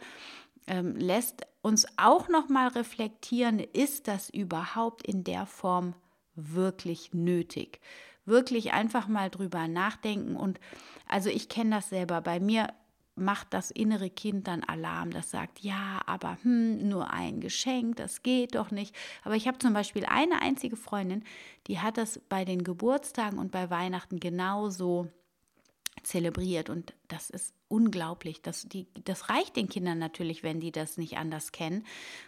ähm, 0.66 0.96
lässt 0.96 1.46
uns 1.62 1.86
auch 1.96 2.28
nochmal 2.28 2.68
reflektieren, 2.68 3.58
ist 3.58 4.08
das 4.08 4.30
überhaupt 4.30 5.06
in 5.06 5.24
der 5.24 5.46
Form 5.46 5.94
wirklich 6.34 7.12
nötig? 7.12 7.80
Wirklich 8.24 8.72
einfach 8.72 9.08
mal 9.08 9.30
drüber 9.30 9.66
nachdenken 9.68 10.36
und 10.36 10.60
also 11.08 11.28
ich 11.28 11.48
kenne 11.48 11.76
das 11.76 11.88
selber. 11.88 12.20
Bei 12.20 12.38
mir 12.38 12.68
macht 13.14 13.52
das 13.52 13.70
innere 13.70 14.10
Kind 14.10 14.48
dann 14.48 14.64
Alarm, 14.64 15.10
das 15.10 15.30
sagt, 15.30 15.60
ja, 15.60 16.00
aber 16.06 16.38
hm, 16.42 16.88
nur 16.88 17.10
ein 17.10 17.40
Geschenk, 17.40 17.96
das 17.96 18.22
geht 18.22 18.54
doch 18.54 18.70
nicht. 18.70 18.94
Aber 19.22 19.34
ich 19.34 19.46
habe 19.46 19.58
zum 19.58 19.74
Beispiel 19.74 20.04
eine 20.06 20.40
einzige 20.40 20.76
Freundin, 20.76 21.24
die 21.66 21.80
hat 21.80 21.98
das 21.98 22.20
bei 22.28 22.44
den 22.44 22.64
Geburtstagen 22.64 23.38
und 23.38 23.50
bei 23.50 23.70
Weihnachten 23.70 24.18
genauso 24.18 25.08
zelebriert 26.02 26.68
und 26.68 26.94
das 27.08 27.30
ist 27.30 27.54
unglaublich. 27.68 28.42
Das, 28.42 28.68
die, 28.68 28.86
das 29.04 29.30
reicht 29.30 29.56
den 29.56 29.68
Kindern 29.68 29.98
natürlich, 29.98 30.42
wenn 30.42 30.60
die 30.60 30.72
das 30.72 30.98
nicht 30.98 31.16
anders 31.16 31.52
kennen. 31.52 31.86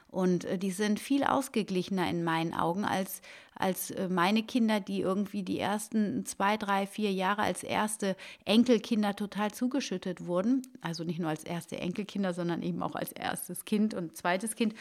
Und 0.09 0.45
äh, 0.45 0.59
die 0.59 0.71
sind 0.71 1.01
viel 1.01 1.25
ausgeglichener 1.25 2.09
in 2.09 2.25
meinen 2.25 2.55
Augen 2.55 2.85
als, 2.85 3.21
als 3.55 3.91
äh, 3.91 4.09
meine 4.09 4.43
Kinder, 4.43 4.81
die 4.81 5.01
irgendwie 5.01 5.43
die 5.43 5.59
ersten 5.59 6.25
zwei, 6.25 6.57
drei, 6.57 6.87
vier 6.87 7.13
Jahre 7.13 7.43
als 7.43 7.63
erste 7.63 8.17
Enkelkinder 8.45 9.17
total 9.17 9.53
zugeschüttet 9.53 10.27
wurden. 10.27 10.63
Also 10.81 11.05
nicht 11.05 11.19
nur 11.19 11.31
als 11.31 11.45
erste 11.45 11.79
Enkelkinder, 11.79 12.33
sondern 12.33 12.63
eben 12.63 12.83
auch 12.83 12.95
als 12.95 13.13
erstes 13.13 13.65
Kind 13.65 13.93
und 13.93 14.17
zweites 14.17 14.55
Kind. 14.57 14.75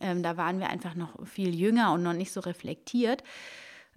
Ähm, 0.00 0.22
da 0.22 0.36
waren 0.36 0.60
wir 0.60 0.70
einfach 0.70 0.94
noch 0.94 1.26
viel 1.26 1.54
jünger 1.54 1.92
und 1.92 2.02
noch 2.02 2.14
nicht 2.14 2.32
so 2.32 2.40
reflektiert. 2.40 3.24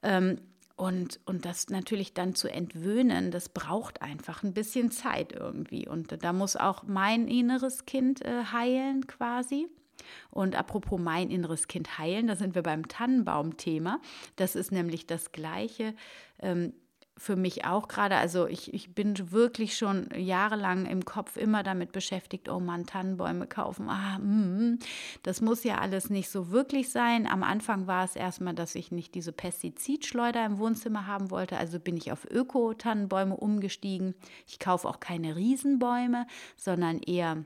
Ähm, 0.03 0.39
und, 0.81 1.19
und 1.25 1.45
das 1.45 1.69
natürlich 1.69 2.15
dann 2.15 2.33
zu 2.33 2.47
entwöhnen, 2.47 3.29
das 3.29 3.49
braucht 3.49 4.01
einfach 4.01 4.41
ein 4.41 4.55
bisschen 4.55 4.89
Zeit 4.89 5.31
irgendwie. 5.31 5.87
Und 5.87 6.23
da 6.23 6.33
muss 6.33 6.55
auch 6.55 6.81
mein 6.81 7.27
inneres 7.27 7.85
Kind 7.85 8.25
äh, 8.25 8.45
heilen 8.51 9.05
quasi. 9.05 9.67
Und 10.31 10.55
apropos 10.55 10.99
mein 10.99 11.29
inneres 11.29 11.67
Kind 11.67 11.99
heilen, 11.99 12.25
da 12.25 12.35
sind 12.35 12.55
wir 12.55 12.63
beim 12.63 12.87
Tannenbaum-Thema. 12.87 14.01
Das 14.37 14.55
ist 14.55 14.71
nämlich 14.71 15.05
das 15.05 15.31
Gleiche. 15.31 15.93
Ähm, 16.39 16.73
für 17.21 17.35
mich 17.35 17.65
auch 17.65 17.87
gerade. 17.87 18.15
Also 18.15 18.47
ich, 18.47 18.73
ich 18.73 18.95
bin 18.95 19.31
wirklich 19.31 19.77
schon 19.77 20.09
jahrelang 20.15 20.87
im 20.87 21.05
Kopf 21.05 21.37
immer 21.37 21.61
damit 21.61 21.91
beschäftigt, 21.91 22.49
oh 22.49 22.59
Mann, 22.59 22.87
Tannenbäume 22.87 23.45
kaufen. 23.45 23.89
Ah, 23.89 24.17
mm, 24.17 24.79
das 25.21 25.39
muss 25.39 25.63
ja 25.63 25.77
alles 25.77 26.09
nicht 26.09 26.31
so 26.31 26.49
wirklich 26.49 26.89
sein. 26.89 27.27
Am 27.27 27.43
Anfang 27.43 27.85
war 27.85 28.05
es 28.05 28.15
erstmal, 28.15 28.55
dass 28.55 28.73
ich 28.73 28.91
nicht 28.91 29.13
diese 29.13 29.31
Pestizidschleuder 29.31 30.43
im 30.43 30.57
Wohnzimmer 30.57 31.05
haben 31.05 31.29
wollte. 31.29 31.57
Also 31.57 31.79
bin 31.79 31.95
ich 31.95 32.11
auf 32.11 32.25
Öko-Tannenbäume 32.25 33.37
umgestiegen. 33.37 34.15
Ich 34.47 34.57
kaufe 34.57 34.89
auch 34.89 34.99
keine 34.99 35.35
Riesenbäume, 35.35 36.25
sondern 36.57 36.97
eher 37.01 37.45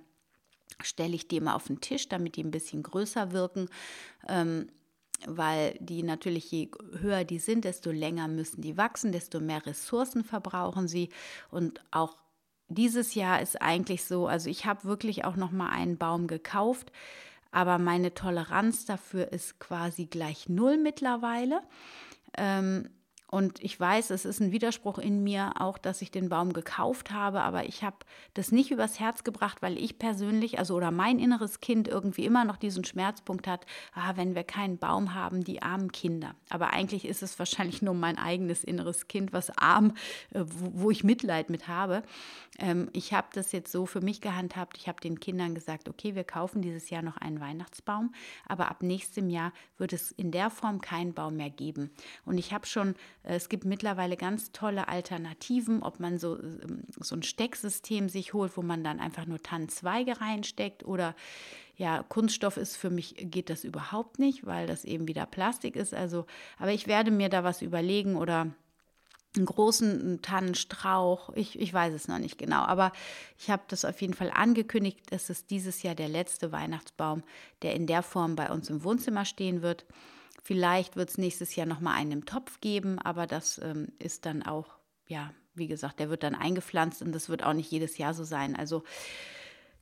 stelle 0.82 1.16
ich 1.16 1.28
die 1.28 1.36
immer 1.38 1.54
auf 1.54 1.68
den 1.68 1.82
Tisch, 1.82 2.08
damit 2.08 2.38
die 2.38 2.46
ein 2.46 2.52
bisschen 2.52 2.82
größer 2.82 3.34
wirken. 3.34 3.68
Ähm, 4.30 4.70
weil 5.28 5.78
die 5.80 6.04
natürlich, 6.04 6.52
je 6.52 6.70
höher 7.00 7.24
die 7.24 7.40
sind, 7.40 7.66
desto 7.66 7.92
länger 7.92 8.28
müssen 8.28 8.62
die 8.62 8.78
wachsen, 8.78 9.12
desto 9.12 9.40
mehr 9.40 9.66
Ressourcen 9.66 10.24
verbrauchen 10.24 10.88
sie. 10.88 11.10
Und 11.52 11.82
auch 11.92 12.18
dieses 12.68 13.16
Jahr 13.16 13.42
ist 13.42 13.62
eigentlich 13.62 14.04
so, 14.04 14.28
also 14.28 14.50
ich 14.50 14.66
habe 14.66 14.86
wirklich 14.86 15.26
auch 15.26 15.36
noch 15.36 15.52
mal 15.52 15.70
einen 15.70 15.98
Baum 15.98 16.28
gekauft, 16.28 16.92
aber 17.52 17.78
meine 17.78 18.14
Toleranz 18.14 18.86
dafür 18.86 19.32
ist 19.32 19.60
quasi 19.60 20.08
gleich 20.08 20.50
null 20.50 20.78
mittlerweile. 20.78 21.62
Ähm, 22.38 22.90
und 23.36 23.62
ich 23.62 23.78
weiß, 23.78 24.12
es 24.12 24.24
ist 24.24 24.40
ein 24.40 24.54
Widerspruch 24.54 24.98
in 24.98 25.22
mir 25.22 25.52
auch, 25.60 25.78
dass 25.78 26.02
ich 26.02 26.10
den 26.10 26.30
Baum 26.30 26.54
gekauft 26.54 27.12
habe, 27.12 27.42
aber 27.42 27.66
ich 27.66 27.84
habe 27.84 27.98
das 28.34 28.54
nicht 28.54 28.72
übers 28.72 28.98
Herz 28.98 29.26
gebracht, 29.26 29.62
weil 29.62 29.78
ich 29.78 30.00
persönlich, 30.00 30.58
also 30.58 30.74
oder 30.74 30.90
mein 30.90 31.20
inneres 31.20 31.60
Kind 31.60 31.90
irgendwie 31.90 32.24
immer 32.24 32.46
noch 32.46 32.56
diesen 32.56 32.86
Schmerzpunkt 32.86 33.46
hat, 33.46 33.66
ah, 33.94 34.14
wenn 34.16 34.36
wir 34.36 34.46
keinen 34.46 34.78
Baum 34.78 35.14
haben, 35.14 35.44
die 35.44 35.62
armen 35.62 35.92
Kinder. 35.92 36.34
Aber 36.50 36.72
eigentlich 36.72 37.04
ist 37.04 37.24
es 37.24 37.38
wahrscheinlich 37.38 37.82
nur 37.82 37.94
mein 37.94 38.18
eigenes 38.18 38.64
inneres 38.64 39.10
Kind, 39.10 39.34
was 39.34 39.50
arm, 39.58 39.96
äh, 40.34 40.46
wo, 40.46 40.90
ich 40.90 41.04
Mitleid 41.04 41.50
mit 41.50 41.68
habe. 41.68 42.04
Ähm, 42.58 42.90
ich 42.94 43.12
habe 43.12 43.28
das 43.34 43.52
jetzt 43.52 43.70
so 43.70 43.86
für 43.86 44.00
mich 44.00 44.22
gehandhabt. 44.22 44.78
Ich 44.78 44.88
habe 44.88 45.02
den 45.02 45.20
Kindern 45.20 45.56
gesagt, 45.56 45.90
okay, 45.90 46.16
wir 46.16 46.24
kaufen 46.24 46.62
dieses 46.62 46.90
Jahr 46.90 47.02
noch 47.02 47.18
einen 47.18 47.42
Weihnachtsbaum, 47.42 48.14
aber 48.48 48.72
ab 48.72 48.82
nächstem 48.82 49.30
Jahr 49.30 49.52
wird 49.78 49.92
es 49.92 50.14
in 50.14 50.32
der 50.32 50.50
Form 50.50 50.80
keinen 50.80 51.14
Baum 51.14 51.36
mehr 51.36 51.50
geben. 51.50 51.92
Und 52.24 52.38
ich 52.38 52.54
habe 52.54 52.66
schon 52.66 52.96
es 53.28 53.50
gibt 53.50 53.66
mittlerweile 53.66 54.18
ganz 54.18 54.52
tolle 54.52 54.88
Alternativen, 54.88 55.82
ob 55.82 56.00
man 56.00 56.18
so, 56.18 56.38
ähm, 56.38 56.84
so 57.00 57.16
ein 57.16 57.24
Stecksystem 57.24 58.08
sich 58.08 58.34
holt, 58.34 58.56
wo 58.56 58.62
man 58.62 58.84
dann 58.84 59.00
einfach 59.00 59.26
nur 59.26 59.42
Tannenzweige 59.42 60.22
reinsteckt 60.22 60.86
oder 60.86 61.16
ja, 61.78 62.04
Kunststoff 62.04 62.56
ist 62.56 62.78
für 62.78 62.90
mich, 62.90 63.16
geht 63.18 63.50
das 63.50 63.64
überhaupt 63.64 64.20
nicht, 64.20 64.46
weil 64.46 64.68
das 64.68 64.86
eben 64.86 65.08
wieder 65.08 65.26
Plastik 65.26 65.76
ist. 65.76 65.94
Also, 65.94 66.26
aber 66.58 66.72
ich 66.72 66.88
werde 66.88 67.12
mir 67.12 67.28
da 67.28 67.44
was 67.44 67.62
überlegen 67.62 68.16
oder 68.16 68.48
einen 69.36 69.46
großen 69.46 70.22
Tannenstrauch. 70.22 71.32
Ich, 71.36 71.60
ich 71.60 71.74
weiß 71.74 71.94
es 71.94 72.08
noch 72.08 72.20
nicht 72.20 72.38
genau, 72.38 72.62
aber 72.62 72.92
ich 73.38 73.50
habe 73.50 73.64
das 73.68 73.84
auf 73.84 74.00
jeden 74.02 74.14
Fall 74.14 74.32
angekündigt. 74.34 75.00
Es 75.10 75.30
ist 75.30 75.50
dieses 75.52 75.84
Jahr 75.84 75.96
der 75.96 76.08
letzte 76.10 76.52
Weihnachtsbaum, 76.52 77.24
der 77.62 77.74
in 77.74 77.88
der 77.88 78.04
Form 78.04 78.36
bei 78.36 78.50
uns 78.52 78.70
im 78.70 78.84
Wohnzimmer 78.84 79.26
stehen 79.26 79.62
wird. 79.62 79.86
Vielleicht 80.46 80.96
wird 80.96 81.10
es 81.10 81.18
nächstes 81.18 81.56
Jahr 81.56 81.66
nochmal 81.66 81.96
einen 81.96 82.12
im 82.12 82.26
Topf 82.26 82.62
geben, 82.62 83.00
aber 83.00 83.26
das 83.26 83.60
ähm, 83.64 83.88
ist 83.98 84.28
dann 84.28 84.44
auch, 84.44 84.78
ja, 85.08 85.34
wie 85.56 85.66
gesagt, 85.66 86.00
der 86.00 86.12
wird 86.12 86.22
dann 86.22 86.36
eingepflanzt 86.36 87.02
und 87.02 87.14
das 87.14 87.30
wird 87.30 87.44
auch 87.44 87.54
nicht 87.54 87.72
jedes 87.72 87.98
Jahr 87.98 88.14
so 88.14 88.24
sein. 88.24 88.56
Also 88.56 88.84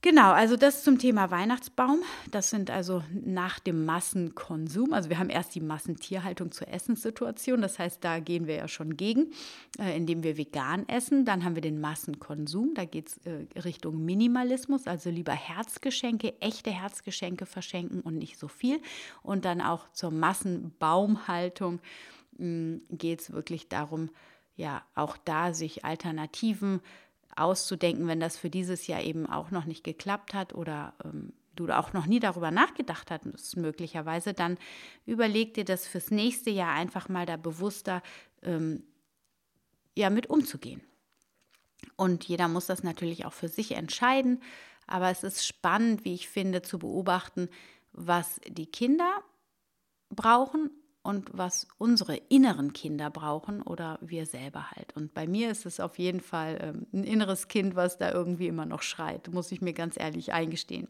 Genau, 0.03 0.33
also 0.33 0.57
das 0.57 0.83
zum 0.83 1.00
Thema 1.00 1.31
Weihnachtsbaum. 1.31 2.01
Das 2.29 2.50
sind 2.50 2.69
also 2.69 3.01
nach 3.13 3.60
dem 3.60 3.86
Massenkonsum. 3.86 4.91
Also 4.91 5.10
wir 5.10 5.17
haben 5.17 5.29
erst 5.29 5.55
die 5.55 5.62
Massentierhaltung 5.62 6.51
zur 6.51 6.67
Essenssituation. 6.67 7.62
Das 7.62 7.79
heißt, 7.79 8.03
da 8.03 8.19
gehen 8.19 8.45
wir 8.45 8.55
ja 8.55 8.67
schon 8.67 8.98
gegen, 8.98 9.31
äh, 9.79 9.95
indem 9.95 10.22
wir 10.24 10.36
vegan 10.36 10.86
essen. 10.89 11.24
Dann 11.24 11.45
haben 11.45 11.55
wir 11.55 11.62
den 11.62 11.79
Massenkonsum. 11.79 12.74
Da 12.74 12.83
geht 12.83 13.07
es 13.07 13.17
äh, 13.19 13.45
Richtung 13.62 14.03
Minimalismus, 14.03 14.88
also 14.88 15.10
lieber 15.10 15.31
Herzgeschenke, 15.31 16.33
echte 16.41 16.72
Herzgeschenke 16.72 17.45
verschenken 17.45 18.01
und 18.01 18.17
nicht 18.17 18.38
so 18.38 18.50
viel. 18.50 18.81
Und 19.22 19.45
dann 19.45 19.62
auch 19.62 19.89
zur 19.93 20.12
Massenbaumhaltung 20.12 21.79
hm, 22.38 22.81
geht 22.89 23.22
es 23.22 23.31
wirklich 23.31 23.69
darum, 23.69 24.10
ja, 24.55 24.83
auch 24.95 25.17
da 25.17 25.53
sich 25.53 25.86
Alternativen 25.86 26.81
auszudenken, 27.35 28.07
wenn 28.07 28.19
das 28.19 28.37
für 28.37 28.49
dieses 28.49 28.87
Jahr 28.87 29.01
eben 29.01 29.25
auch 29.25 29.51
noch 29.51 29.65
nicht 29.65 29.83
geklappt 29.83 30.33
hat 30.33 30.53
oder 30.53 30.93
ähm, 31.03 31.33
du 31.55 31.67
auch 31.69 31.93
noch 31.93 32.05
nie 32.05 32.19
darüber 32.19 32.51
nachgedacht 32.51 33.11
hast, 33.11 33.57
möglicherweise, 33.57 34.33
dann 34.33 34.57
überleg 35.05 35.53
dir 35.53 35.65
das 35.65 35.87
fürs 35.87 36.11
nächste 36.11 36.49
Jahr 36.49 36.73
einfach 36.73 37.09
mal 37.09 37.25
da 37.25 37.37
bewusster 37.37 38.01
ähm, 38.41 38.83
ja, 39.95 40.09
mit 40.09 40.29
umzugehen. 40.29 40.81
Und 41.95 42.23
jeder 42.25 42.47
muss 42.47 42.65
das 42.65 42.83
natürlich 42.83 43.25
auch 43.25 43.33
für 43.33 43.49
sich 43.49 43.73
entscheiden. 43.73 44.41
Aber 44.87 45.09
es 45.09 45.23
ist 45.23 45.45
spannend, 45.45 46.05
wie 46.05 46.13
ich 46.13 46.27
finde, 46.27 46.61
zu 46.61 46.79
beobachten, 46.79 47.49
was 47.91 48.41
die 48.47 48.65
Kinder 48.65 49.23
brauchen 50.09 50.71
und 51.03 51.29
was 51.33 51.67
unsere 51.77 52.15
inneren 52.15 52.74
Kinder 52.74 53.10
brauchen 53.10 53.62
oder 53.62 54.00
wir 54.01 54.25
selber 54.25 54.72
halt. 54.72 54.95
Und 54.95 55.13
bei 55.13 55.27
mir 55.27 55.51
ist 55.51 55.65
es 55.65 55.79
auf 55.79 56.00
jeden 56.00 56.22
Fall 56.22 56.57
ähm, 56.62 56.88
ein 56.93 57.03
inneres 57.03 57.50
Kind, 57.50 57.75
was 57.75 57.98
da 57.98 58.12
irgendwie 58.12 58.48
immer 58.48 58.65
noch 58.65 58.81
schreit, 58.81 59.27
muss 59.27 59.51
ich 59.51 59.62
mir 59.62 59.74
ganz 59.74 60.00
ehrlich 60.00 60.33
eingestehen. 60.33 60.88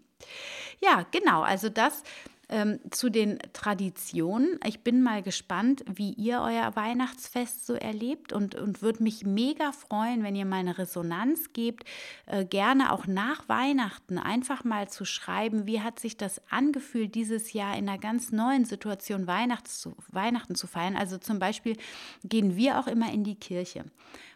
Ja, 0.82 1.05
genau, 1.12 1.41
also 1.41 1.67
das 1.70 2.03
ähm, 2.50 2.79
zu 2.91 3.09
den 3.09 3.39
Traditionen. 3.53 4.59
Ich 4.65 4.81
bin 4.81 5.01
mal 5.01 5.23
gespannt, 5.23 5.83
wie 5.91 6.13
ihr 6.13 6.41
euer 6.41 6.75
Weihnachtsfest 6.75 7.65
so 7.65 7.73
erlebt 7.73 8.33
und, 8.33 8.55
und 8.55 8.81
würde 8.81 9.03
mich 9.03 9.25
mega 9.25 9.71
freuen, 9.71 10.23
wenn 10.23 10.35
ihr 10.35 10.45
mal 10.45 10.57
eine 10.57 10.77
Resonanz 10.77 11.53
gebt. 11.53 11.85
Äh, 12.25 12.45
gerne 12.45 12.91
auch 12.91 13.07
nach 13.07 13.47
Weihnachten 13.50 14.17
einfach 14.17 14.63
mal 14.63 14.89
zu 14.89 15.05
schreiben, 15.05 15.67
wie 15.67 15.81
hat 15.81 16.00
sich 16.00 16.17
das 16.17 16.41
angefühlt, 16.50 17.15
dieses 17.15 17.53
Jahr 17.53 17.77
in 17.77 17.88
einer 17.88 18.00
ganz 18.00 18.31
neuen 18.31 18.65
Situation 18.65 19.27
Weihnachts 19.27 19.79
zu, 19.79 19.95
Weihnachten 20.09 20.55
zu 20.55 20.67
feiern. 20.67 20.95
Also 20.95 21.17
zum 21.17 21.39
Beispiel 21.39 21.77
gehen 22.23 22.55
wir 22.55 22.79
auch 22.79 22.88
immer 22.88 23.12
in 23.12 23.23
die 23.23 23.35
Kirche. 23.35 23.85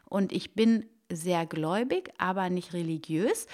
Und 0.05 0.31
ich 0.31 0.53
bin 0.53 0.85
sehr 1.11 1.45
gläubig, 1.45 2.11
aber 2.17 2.49
nicht 2.49 2.73
religiös. 2.73 3.47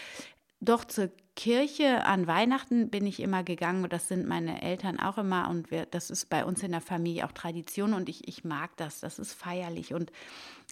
Doch 0.59 0.85
zur 0.85 1.09
Kirche 1.35 2.05
an 2.05 2.27
Weihnachten 2.27 2.89
bin 2.89 3.07
ich 3.07 3.19
immer 3.19 3.43
gegangen 3.43 3.83
und 3.83 3.91
das 3.91 4.07
sind 4.07 4.27
meine 4.27 4.61
Eltern 4.61 4.99
auch 4.99 5.17
immer 5.17 5.49
und 5.49 5.71
wir, 5.71 5.87
das 5.87 6.11
ist 6.11 6.29
bei 6.29 6.45
uns 6.45 6.61
in 6.61 6.71
der 6.71 6.81
Familie 6.81 7.25
auch 7.25 7.31
Tradition 7.31 7.93
und 7.93 8.07
ich, 8.07 8.27
ich 8.27 8.43
mag 8.43 8.75
das, 8.77 8.99
das 8.99 9.17
ist 9.17 9.33
feierlich 9.33 9.93
und 9.93 10.11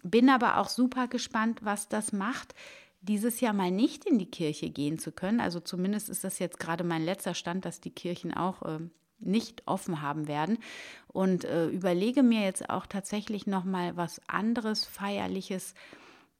bin 0.03 0.29
aber 0.29 0.57
auch 0.57 0.69
super 0.69 1.07
gespannt, 1.07 1.59
was 1.63 1.89
das 1.89 2.13
macht, 2.13 2.53
dieses 3.01 3.41
Jahr 3.41 3.53
mal 3.53 3.71
nicht 3.71 4.05
in 4.05 4.19
die 4.19 4.29
Kirche 4.29 4.69
gehen 4.69 4.99
zu 4.99 5.11
können. 5.11 5.39
Also 5.39 5.59
zumindest 5.59 6.09
ist 6.09 6.23
das 6.23 6.37
jetzt 6.37 6.59
gerade 6.59 6.83
mein 6.83 7.03
letzter 7.03 7.33
Stand, 7.33 7.65
dass 7.65 7.81
die 7.81 7.89
Kirchen 7.89 8.31
auch 8.31 8.61
äh, 8.61 8.79
nicht 9.19 9.63
offen 9.65 10.01
haben 10.01 10.27
werden 10.27 10.59
und 11.07 11.43
äh, 11.45 11.67
überlege 11.67 12.21
mir 12.21 12.41
jetzt 12.41 12.69
auch 12.69 12.85
tatsächlich 12.85 13.47
noch 13.47 13.63
mal 13.63 13.97
was 13.97 14.21
anderes 14.27 14.85
feierliches 14.85 15.73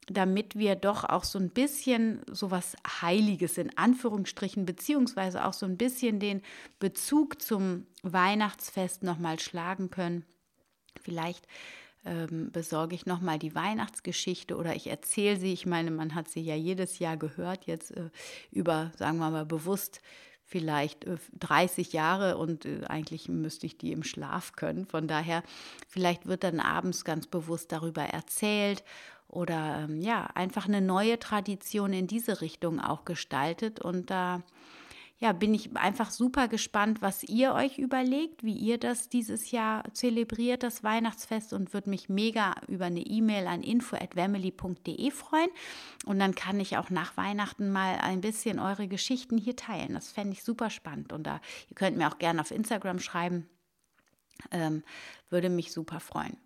damit 0.08 0.56
wir 0.56 0.74
doch 0.74 1.04
auch 1.04 1.24
so 1.24 1.38
ein 1.38 1.50
bisschen 1.50 2.22
so 2.30 2.50
was 2.50 2.76
Heiliges 3.00 3.56
in 3.58 3.76
Anführungsstrichen, 3.76 4.66
beziehungsweise 4.66 5.44
auch 5.44 5.52
so 5.52 5.66
ein 5.66 5.76
bisschen 5.76 6.18
den 6.18 6.42
Bezug 6.80 7.40
zum 7.40 7.86
Weihnachtsfest 8.02 9.04
nochmal 9.04 9.38
schlagen 9.38 9.90
können. 9.90 10.24
Vielleicht 11.00 11.46
ähm, 12.04 12.50
besorge 12.50 12.94
ich 12.96 13.06
nochmal 13.06 13.38
die 13.38 13.54
Weihnachtsgeschichte 13.54 14.56
oder 14.56 14.74
ich 14.74 14.88
erzähle 14.88 15.36
sie. 15.36 15.52
Ich 15.52 15.66
meine, 15.66 15.92
man 15.92 16.14
hat 16.14 16.28
sie 16.28 16.40
ja 16.40 16.56
jedes 16.56 16.98
Jahr 16.98 17.16
gehört, 17.16 17.66
jetzt 17.66 17.92
äh, 17.92 18.10
über, 18.50 18.90
sagen 18.96 19.18
wir 19.18 19.30
mal, 19.30 19.46
bewusst 19.46 20.00
vielleicht 20.44 21.06
30 21.38 21.94
äh, 21.94 21.96
Jahre 21.96 22.36
und 22.36 22.66
äh, 22.66 22.84
eigentlich 22.88 23.28
müsste 23.28 23.66
ich 23.66 23.78
die 23.78 23.92
im 23.92 24.02
Schlaf 24.02 24.52
können. 24.52 24.84
Von 24.84 25.06
daher, 25.06 25.44
vielleicht 25.88 26.26
wird 26.26 26.42
dann 26.42 26.58
abends 26.58 27.04
ganz 27.04 27.28
bewusst 27.28 27.70
darüber 27.70 28.02
erzählt 28.02 28.82
oder 29.32 29.86
ähm, 29.88 30.00
ja, 30.00 30.26
einfach 30.34 30.68
eine 30.68 30.82
neue 30.82 31.18
Tradition 31.18 31.92
in 31.92 32.06
diese 32.06 32.40
Richtung 32.42 32.78
auch 32.78 33.04
gestaltet. 33.04 33.80
Und 33.80 34.10
da 34.10 34.42
ja, 35.18 35.32
bin 35.32 35.54
ich 35.54 35.74
einfach 35.76 36.10
super 36.10 36.48
gespannt, 36.48 37.00
was 37.00 37.22
ihr 37.22 37.54
euch 37.54 37.78
überlegt, 37.78 38.42
wie 38.42 38.54
ihr 38.56 38.76
das 38.76 39.08
dieses 39.08 39.50
Jahr 39.50 39.84
zelebriert, 39.94 40.62
das 40.62 40.84
Weihnachtsfest 40.84 41.52
und 41.52 41.72
würde 41.72 41.90
mich 41.90 42.08
mega 42.08 42.56
über 42.68 42.86
eine 42.86 43.00
E-Mail 43.00 43.46
an 43.46 43.62
info@wemily.de 43.62 45.10
freuen 45.12 45.50
und 46.04 46.18
dann 46.18 46.34
kann 46.34 46.58
ich 46.58 46.76
auch 46.76 46.90
nach 46.90 47.16
Weihnachten 47.16 47.70
mal 47.70 47.98
ein 48.00 48.20
bisschen 48.20 48.58
eure 48.58 48.88
Geschichten 48.88 49.38
hier 49.38 49.54
teilen. 49.54 49.94
Das 49.94 50.10
fände 50.10 50.32
ich 50.32 50.42
super 50.42 50.70
spannend 50.70 51.12
und 51.12 51.24
da 51.24 51.40
ihr 51.70 51.76
könnt 51.76 51.96
mir 51.96 52.08
auch 52.08 52.18
gerne 52.18 52.40
auf 52.40 52.50
Instagram 52.50 52.98
schreiben, 52.98 53.48
ähm, 54.50 54.82
würde 55.30 55.50
mich 55.50 55.70
super 55.70 56.00
freuen. 56.00 56.36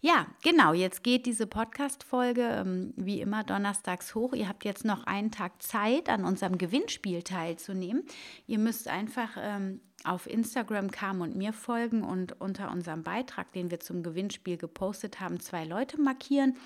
Ja, 0.00 0.28
genau. 0.42 0.74
Jetzt 0.74 1.02
geht 1.02 1.26
diese 1.26 1.48
Podcast-Folge 1.48 2.42
ähm, 2.42 2.94
wie 2.96 3.20
immer 3.20 3.42
donnerstags 3.42 4.14
hoch. 4.14 4.32
Ihr 4.32 4.48
habt 4.48 4.64
jetzt 4.64 4.84
noch 4.84 5.04
einen 5.04 5.32
Tag 5.32 5.60
Zeit, 5.60 6.08
an 6.08 6.24
unserem 6.24 6.56
Gewinnspiel 6.56 7.22
teilzunehmen. 7.22 8.04
Ihr 8.46 8.60
müsst 8.60 8.86
einfach 8.86 9.30
ähm, 9.36 9.80
auf 10.04 10.28
Instagram 10.28 10.92
Kam 10.92 11.20
und 11.20 11.34
mir 11.34 11.52
folgen 11.52 12.04
und 12.04 12.40
unter 12.40 12.70
unserem 12.70 13.02
Beitrag, 13.02 13.52
den 13.52 13.72
wir 13.72 13.80
zum 13.80 14.04
Gewinnspiel 14.04 14.56
gepostet 14.56 15.18
haben, 15.18 15.40
zwei 15.40 15.64
Leute 15.64 16.00
markieren, 16.00 16.56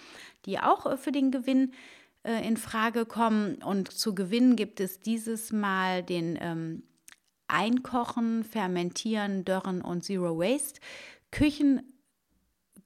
die 0.45 0.59
auch 0.59 0.85
äh, 0.85 0.99
für 0.99 1.13
den 1.13 1.31
Gewinn 1.31 1.73
äh, 2.25 2.47
in 2.47 2.59
Frage 2.59 3.07
kommen. 3.07 3.63
Und 3.63 3.91
zu 3.91 4.15
gewinnen 4.15 4.57
gibt 4.57 4.79
es 4.79 5.01
dieses 5.01 5.53
Mal 5.53 6.03
den 6.03 6.39
ähm, 6.39 6.83
Einkochen, 7.49 8.45
Fermentieren, 8.45 9.47
Dörren 9.47 9.81
und 9.81 10.05
Zero 10.05 10.39
Waste 10.39 10.81
Küchen 11.33 11.92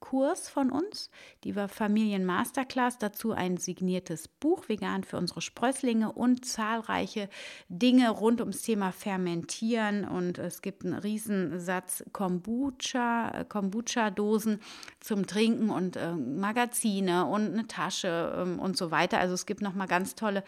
Kurs 0.01 0.49
von 0.49 0.71
uns, 0.71 1.11
die 1.45 1.57
war 1.57 1.69
Familien 1.69 2.25
Masterclass, 2.25 2.99
dazu 2.99 3.33
ein 3.33 3.57
signiertes 3.57 4.29
Buch 4.29 4.69
Vegan 4.69 5.05
für 5.05 5.17
unsere 5.17 5.41
Sprösslinge 5.41 6.13
und 6.13 6.45
zahlreiche 6.45 7.29
Dinge 7.69 8.11
rund 8.11 8.41
ums 8.41 8.63
Thema 8.63 8.93
Fermentieren 8.93 10.05
und 10.05 10.39
es 10.39 10.63
gibt 10.63 10.85
einen 10.85 10.95
Riesensatz 10.95 12.05
Kombucha, 12.13 13.31
äh, 13.41 13.45
Kombucha-Dosen 13.45 14.61
zum 15.01 15.27
Trinken 15.27 15.71
und 15.71 15.97
äh, 15.97 16.13
Magazine 16.13 17.27
und 17.27 17.53
eine 17.53 17.67
Tasche 17.67 18.35
ähm, 18.39 18.59
und 18.59 18.77
so 18.77 18.91
weiter. 18.91 19.19
Also 19.19 19.35
es 19.35 19.47
gibt 19.47 19.63
nochmal 19.63 19.89
ganz 19.89 20.15
tolle 20.15 20.45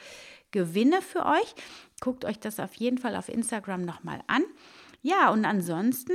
Gewinne 0.51 1.03
für 1.03 1.27
euch. 1.27 1.55
Guckt 2.01 2.25
euch 2.25 2.39
das 2.39 2.61
auf 2.61 2.75
jeden 2.75 2.99
Fall 2.99 3.17
auf 3.17 3.29
Instagram 3.29 3.83
nochmal 3.83 4.21
an. 4.27 4.43
Ja, 5.03 5.31
und 5.31 5.45
ansonsten 5.45 6.13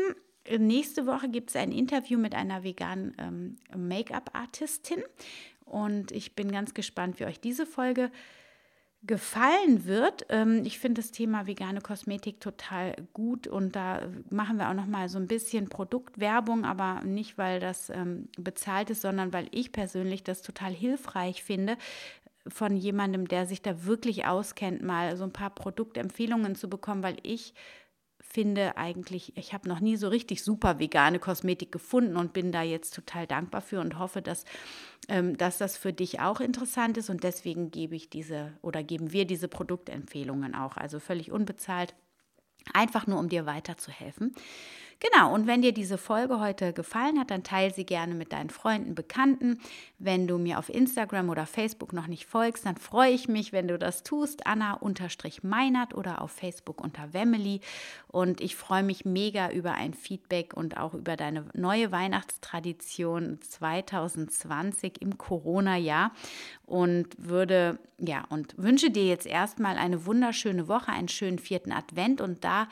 Nächste 0.49 1.05
Woche 1.05 1.29
gibt 1.29 1.49
es 1.51 1.55
ein 1.55 1.71
Interview 1.71 2.19
mit 2.19 2.35
einer 2.35 2.63
veganen 2.63 3.15
ähm, 3.17 3.55
Make-up-Artistin 3.75 5.01
und 5.65 6.11
ich 6.11 6.35
bin 6.35 6.51
ganz 6.51 6.73
gespannt, 6.73 7.19
wie 7.19 7.25
euch 7.25 7.39
diese 7.39 7.65
Folge 7.65 8.11
gefallen 9.05 9.85
wird. 9.85 10.25
Ähm, 10.29 10.63
ich 10.65 10.79
finde 10.79 11.01
das 11.01 11.11
Thema 11.11 11.47
vegane 11.47 11.81
Kosmetik 11.81 12.39
total 12.39 12.95
gut 13.13 13.47
und 13.47 13.75
da 13.75 14.01
machen 14.29 14.57
wir 14.57 14.69
auch 14.69 14.73
noch 14.73 14.85
mal 14.85 15.09
so 15.09 15.17
ein 15.17 15.27
bisschen 15.27 15.69
Produktwerbung, 15.69 16.65
aber 16.65 17.01
nicht, 17.03 17.37
weil 17.37 17.59
das 17.59 17.89
ähm, 17.89 18.29
bezahlt 18.37 18.89
ist, 18.89 19.01
sondern 19.01 19.33
weil 19.33 19.47
ich 19.51 19.71
persönlich 19.71 20.23
das 20.23 20.41
total 20.41 20.71
hilfreich 20.71 21.43
finde, 21.43 21.77
von 22.47 22.75
jemandem, 22.75 23.27
der 23.27 23.45
sich 23.45 23.61
da 23.61 23.85
wirklich 23.85 24.25
auskennt, 24.25 24.81
mal 24.81 25.15
so 25.15 25.23
ein 25.23 25.31
paar 25.31 25.49
Produktempfehlungen 25.49 26.55
zu 26.55 26.69
bekommen, 26.69 27.03
weil 27.03 27.17
ich 27.23 27.53
finde 28.33 28.77
eigentlich, 28.77 29.37
ich 29.37 29.53
habe 29.53 29.69
noch 29.69 29.79
nie 29.79 29.95
so 29.95 30.07
richtig 30.07 30.43
super 30.43 30.79
vegane 30.79 31.19
Kosmetik 31.19 31.71
gefunden 31.71 32.17
und 32.17 32.33
bin 32.33 32.51
da 32.51 32.63
jetzt 32.63 32.95
total 32.95 33.27
dankbar 33.27 33.61
für 33.61 33.79
und 33.79 33.99
hoffe, 33.99 34.23
dass, 34.23 34.43
ähm, 35.07 35.37
dass 35.37 35.59
das 35.59 35.77
für 35.77 35.93
dich 35.93 36.19
auch 36.19 36.39
interessant 36.39 36.97
ist. 36.97 37.11
Und 37.11 37.23
deswegen 37.23 37.69
gebe 37.69 37.95
ich 37.95 38.09
diese 38.09 38.53
oder 38.63 38.81
geben 38.81 39.11
wir 39.11 39.25
diese 39.25 39.47
Produktempfehlungen 39.47 40.55
auch, 40.55 40.77
also 40.77 40.99
völlig 40.99 41.31
unbezahlt, 41.31 41.93
einfach 42.73 43.05
nur 43.05 43.19
um 43.19 43.29
dir 43.29 43.45
weiterzuhelfen. 43.45 44.33
Genau, 45.11 45.33
und 45.33 45.47
wenn 45.47 45.61
dir 45.61 45.73
diese 45.73 45.97
Folge 45.97 46.39
heute 46.39 46.71
gefallen 46.71 47.19
hat, 47.19 47.29
dann 47.29 47.43
teile 47.43 47.73
sie 47.73 47.85
gerne 47.85 48.15
mit 48.15 48.31
deinen 48.31 48.49
Freunden, 48.49 48.95
Bekannten. 48.95 49.59
Wenn 49.99 50.27
du 50.27 50.37
mir 50.37 50.57
auf 50.57 50.69
Instagram 50.69 51.29
oder 51.29 51.45
Facebook 51.45 51.91
noch 51.91 52.07
nicht 52.07 52.25
folgst, 52.25 52.65
dann 52.65 52.77
freue 52.77 53.11
ich 53.11 53.27
mich, 53.27 53.51
wenn 53.51 53.67
du 53.67 53.77
das 53.77 54.03
tust. 54.03 54.47
Anna-Meinert 54.47 55.93
oder 55.93 56.21
auf 56.21 56.31
Facebook 56.31 56.81
unter 56.81 57.13
Wemily. 57.13 57.59
Und 58.07 58.39
ich 58.39 58.55
freue 58.55 58.83
mich 58.83 59.03
mega 59.03 59.51
über 59.51 59.73
ein 59.73 59.93
Feedback 59.93 60.53
und 60.53 60.77
auch 60.77 60.93
über 60.93 61.17
deine 61.17 61.47
neue 61.53 61.91
Weihnachtstradition 61.91 63.41
2020 63.41 65.01
im 65.01 65.17
Corona-Jahr. 65.17 66.13
Und 66.65 67.09
würde, 67.17 67.77
ja, 67.99 68.23
und 68.29 68.55
wünsche 68.57 68.89
dir 68.89 69.05
jetzt 69.05 69.25
erstmal 69.25 69.75
eine 69.75 70.05
wunderschöne 70.05 70.69
Woche, 70.69 70.93
einen 70.93 71.09
schönen 71.09 71.39
vierten 71.39 71.73
Advent 71.73 72.21
und 72.21 72.45
da 72.45 72.69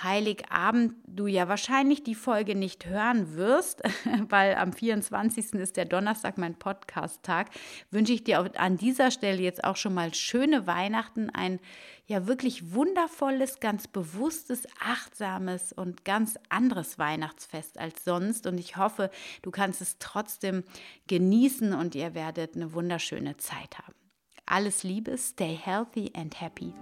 Heiligabend 0.00 0.94
du 1.06 1.26
ja 1.26 1.48
wahrscheinlich 1.48 2.02
die 2.02 2.14
Folge 2.14 2.54
nicht 2.54 2.86
hören 2.86 3.36
wirst, 3.36 3.82
weil 4.28 4.54
am 4.54 4.72
24. 4.72 5.54
ist 5.54 5.76
der 5.76 5.84
Donnerstag 5.84 6.38
mein 6.38 6.54
Podcast-Tag, 6.54 7.50
wünsche 7.90 8.12
ich 8.12 8.24
dir 8.24 8.50
an 8.58 8.76
dieser 8.76 9.10
Stelle 9.10 9.42
jetzt 9.42 9.64
auch 9.64 9.76
schon 9.76 9.94
mal 9.94 10.14
schöne 10.14 10.66
Weihnachten, 10.66 11.30
ein 11.30 11.60
ja 12.06 12.26
wirklich 12.26 12.72
wundervolles, 12.74 13.60
ganz 13.60 13.86
bewusstes, 13.86 14.66
achtsames 14.80 15.72
und 15.72 16.04
ganz 16.04 16.38
anderes 16.48 16.98
Weihnachtsfest 16.98 17.78
als 17.78 18.04
sonst. 18.04 18.46
Und 18.46 18.58
ich 18.58 18.76
hoffe, 18.76 19.10
du 19.42 19.50
kannst 19.50 19.80
es 19.80 19.98
trotzdem 19.98 20.64
genießen 21.06 21.72
und 21.72 21.94
ihr 21.94 22.14
werdet 22.14 22.56
eine 22.56 22.72
wunderschöne 22.72 23.36
Zeit 23.36 23.78
haben. 23.78 23.94
Alles 24.46 24.82
Liebe, 24.82 25.16
stay 25.16 25.56
healthy 25.56 26.12
and 26.14 26.40
happy, 26.40 26.74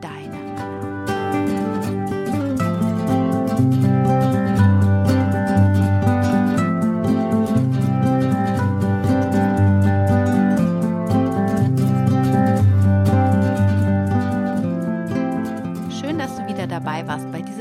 deine 0.00 0.93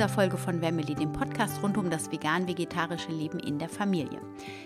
dieser 0.04 0.08
Folge 0.08 0.38
von 0.38 0.60
Family, 0.60 0.96
dem 0.96 1.12
Podcast 1.12 1.62
rund 1.62 1.78
um 1.78 1.90
das 1.90 2.12
vegan-vegetarische 2.12 3.12
Leben 3.12 3.40
in 3.40 3.60
der 3.60 3.70
Familie. 3.70 4.20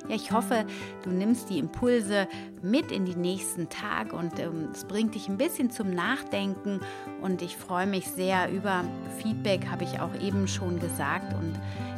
Ja, 0.07 0.15
ich 0.15 0.31
hoffe, 0.31 0.65
du 1.03 1.09
nimmst 1.09 1.49
die 1.49 1.59
Impulse 1.59 2.27
mit 2.61 2.91
in 2.91 3.05
die 3.05 3.15
nächsten 3.15 3.67
Tage 3.69 4.15
und 4.15 4.39
ähm, 4.39 4.69
es 4.71 4.85
bringt 4.85 5.15
dich 5.15 5.27
ein 5.27 5.37
bisschen 5.37 5.69
zum 5.69 5.91
Nachdenken 5.91 6.79
und 7.21 7.41
ich 7.41 7.57
freue 7.57 7.87
mich 7.87 8.07
sehr 8.07 8.51
über 8.51 8.83
Feedback, 9.21 9.67
habe 9.69 9.83
ich 9.83 9.99
auch 9.99 10.13
eben 10.21 10.47
schon 10.47 10.79
gesagt 10.79 11.33
und 11.33 11.53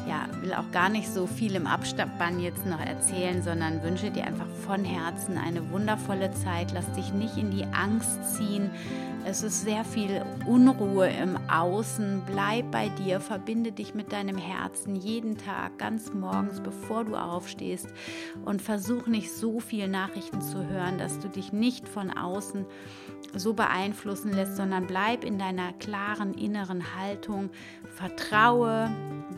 ja, 0.10 0.28
will 0.42 0.54
auch 0.54 0.72
gar 0.72 0.90
nicht 0.90 1.08
so 1.08 1.28
viel 1.28 1.54
im 1.54 1.68
Abspann 1.68 2.40
jetzt 2.40 2.66
noch 2.66 2.80
erzählen, 2.80 3.44
sondern 3.44 3.84
wünsche 3.84 4.10
dir 4.10 4.26
einfach 4.26 4.48
von 4.66 4.84
Herzen 4.84 5.38
eine 5.38 5.72
wundervolle 5.72 6.32
Zeit. 6.32 6.72
Lass 6.74 6.92
dich 6.94 7.14
nicht 7.14 7.38
in 7.38 7.52
die 7.52 7.66
Angst 7.66 8.36
ziehen. 8.36 8.72
Es 9.24 9.44
ist 9.44 9.62
sehr 9.62 9.84
viel 9.86 10.26
Unruhe 10.48 11.10
im 11.10 11.38
Außen. 11.48 12.24
Bleib 12.26 12.72
bei 12.72 12.90
dir, 12.90 13.20
verbinde 13.20 13.72
dich 13.72 13.94
mit 13.94 14.12
deinem 14.12 14.38
Herzen 14.38 14.96
jeden 14.96 15.38
Tag, 15.38 15.78
ganz 15.78 16.12
morgens, 16.12 16.60
bevor 16.62 17.06
du 17.06 17.16
aufstehst. 17.16 17.88
Und 18.46 18.64
versuch 18.64 19.06
nicht 19.06 19.32
so 19.32 19.60
viele 19.60 19.88
Nachrichten 19.88 20.42
zu 20.42 20.66
hören, 20.68 20.98
dass 20.98 21.20
du 21.20 21.28
dich 21.28 21.54
nicht 21.54 21.88
von 21.88 22.10
außen 22.10 22.66
so 23.36 23.54
beeinflussen 23.54 24.34
lässt, 24.34 24.56
sondern 24.56 24.88
bleib 24.88 25.24
in 25.24 25.38
deiner 25.38 25.74
klaren 25.74 26.34
inneren 26.34 26.96
Haltung. 26.96 27.52
Vertraue, 27.96 28.90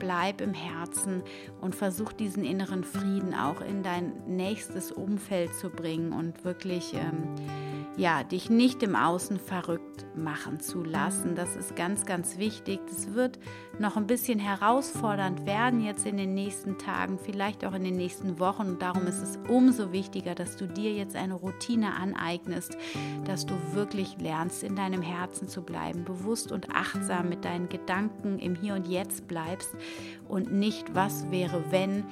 bleib 0.02 0.42
im 0.42 0.56
Herzen 0.56 1.22
und 1.62 1.76
versuch 1.76 2.12
diesen 2.12 2.44
inneren 2.44 2.84
Frieden 2.84 3.36
auch 3.36 3.62
in 3.62 3.84
dein 3.84 4.14
nächstes 4.26 4.92
Umfeld 4.92 5.54
zu 5.54 5.70
bringen 5.70 6.12
und 6.12 6.44
wirklich. 6.44 6.96
Ähm, 6.96 7.36
ja, 7.98 8.24
dich 8.24 8.50
nicht 8.50 8.84
im 8.84 8.96
Außen 8.96 9.38
verrückt 9.38 10.06
machen 10.16 10.60
zu 10.60 10.84
lassen. 10.84 11.36
Das 11.36 11.56
ist 11.56 11.76
ganz, 11.76 12.06
ganz 12.06 12.38
wichtig. 12.38 12.80
Das 12.88 13.14
wird 13.14 13.38
noch 13.80 13.98
ein 13.98 14.08
bisschen 14.08 14.40
herausfordernd 14.40 15.46
werden 15.46 15.84
jetzt 15.84 16.06
in 16.06 16.18
den 16.18 16.34
nächsten 16.34 16.78
Tagen, 16.78 17.20
vielleicht 17.20 17.66
auch 17.66 17.74
in 17.74 17.84
den 17.84 17.96
nächsten 17.96 18.40
Wochen. 18.40 18.68
Und 18.68 18.82
darum 18.82 19.08
ist 19.08 19.22
es 19.22 19.38
umso 19.50 19.92
wichtiger, 19.92 20.36
dass 20.36 20.56
du 20.56 20.68
dir 20.68 20.94
jetzt 20.94 21.16
eine 21.16 21.34
Routine 21.34 21.96
aneignest, 21.96 22.78
dass 23.26 23.46
du 23.46 23.56
wirklich 23.74 24.18
lernst, 24.20 24.64
in 24.64 24.76
deinem 24.76 25.02
Herzen 25.02 25.48
zu 25.48 25.62
bleiben, 25.62 26.06
bewusst 26.06 26.52
und 26.52 26.74
achtsam 26.74 27.30
mit 27.30 27.44
deinen 27.44 27.68
Gedanken 27.70 28.40
im 28.40 28.56
Hier 28.56 28.76
und 28.76 28.88
Jetzt 28.88 29.28
bleibst 29.28 29.76
und 30.28 30.52
nicht, 30.54 30.96
was 30.96 31.30
wäre, 31.30 31.64
wenn 31.72 32.06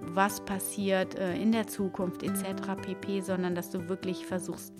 was 0.00 0.44
passiert 0.44 1.14
äh, 1.14 1.34
in 1.36 1.52
der 1.52 1.66
Zukunft 1.66 2.22
etc. 2.22 2.76
pp, 2.80 3.20
sondern 3.22 3.54
dass 3.54 3.70
du 3.70 3.88
wirklich 3.88 4.26
versuchst, 4.26 4.74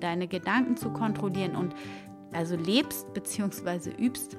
deine 0.00 0.28
Gedanken 0.28 0.76
zu 0.76 0.90
kontrollieren 0.90 1.56
und 1.56 1.74
also 2.32 2.56
lebst 2.56 3.12
bzw. 3.14 3.90
übst, 3.98 4.36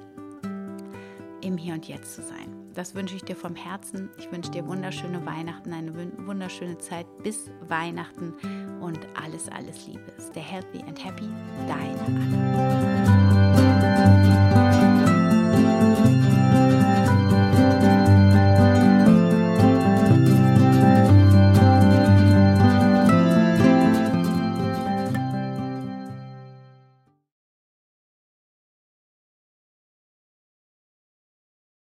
im 1.42 1.56
Hier 1.56 1.74
und 1.74 1.88
Jetzt 1.88 2.14
zu 2.14 2.22
sein. 2.22 2.60
Das 2.74 2.94
wünsche 2.94 3.16
ich 3.16 3.24
dir 3.24 3.34
vom 3.34 3.56
Herzen. 3.56 4.10
Ich 4.18 4.30
wünsche 4.30 4.50
dir 4.50 4.66
wunderschöne 4.66 5.24
Weihnachten, 5.26 5.72
eine 5.72 5.92
wunderschöne 6.26 6.78
Zeit 6.78 7.06
bis 7.22 7.50
Weihnachten 7.68 8.34
und 8.80 9.00
alles, 9.20 9.48
alles 9.48 9.86
Liebe. 9.86 10.12
Stay 10.20 10.40
healthy 10.40 10.82
and 10.86 11.04
happy. 11.04 11.28
Deine 11.66 12.00
Anna. 12.06 12.79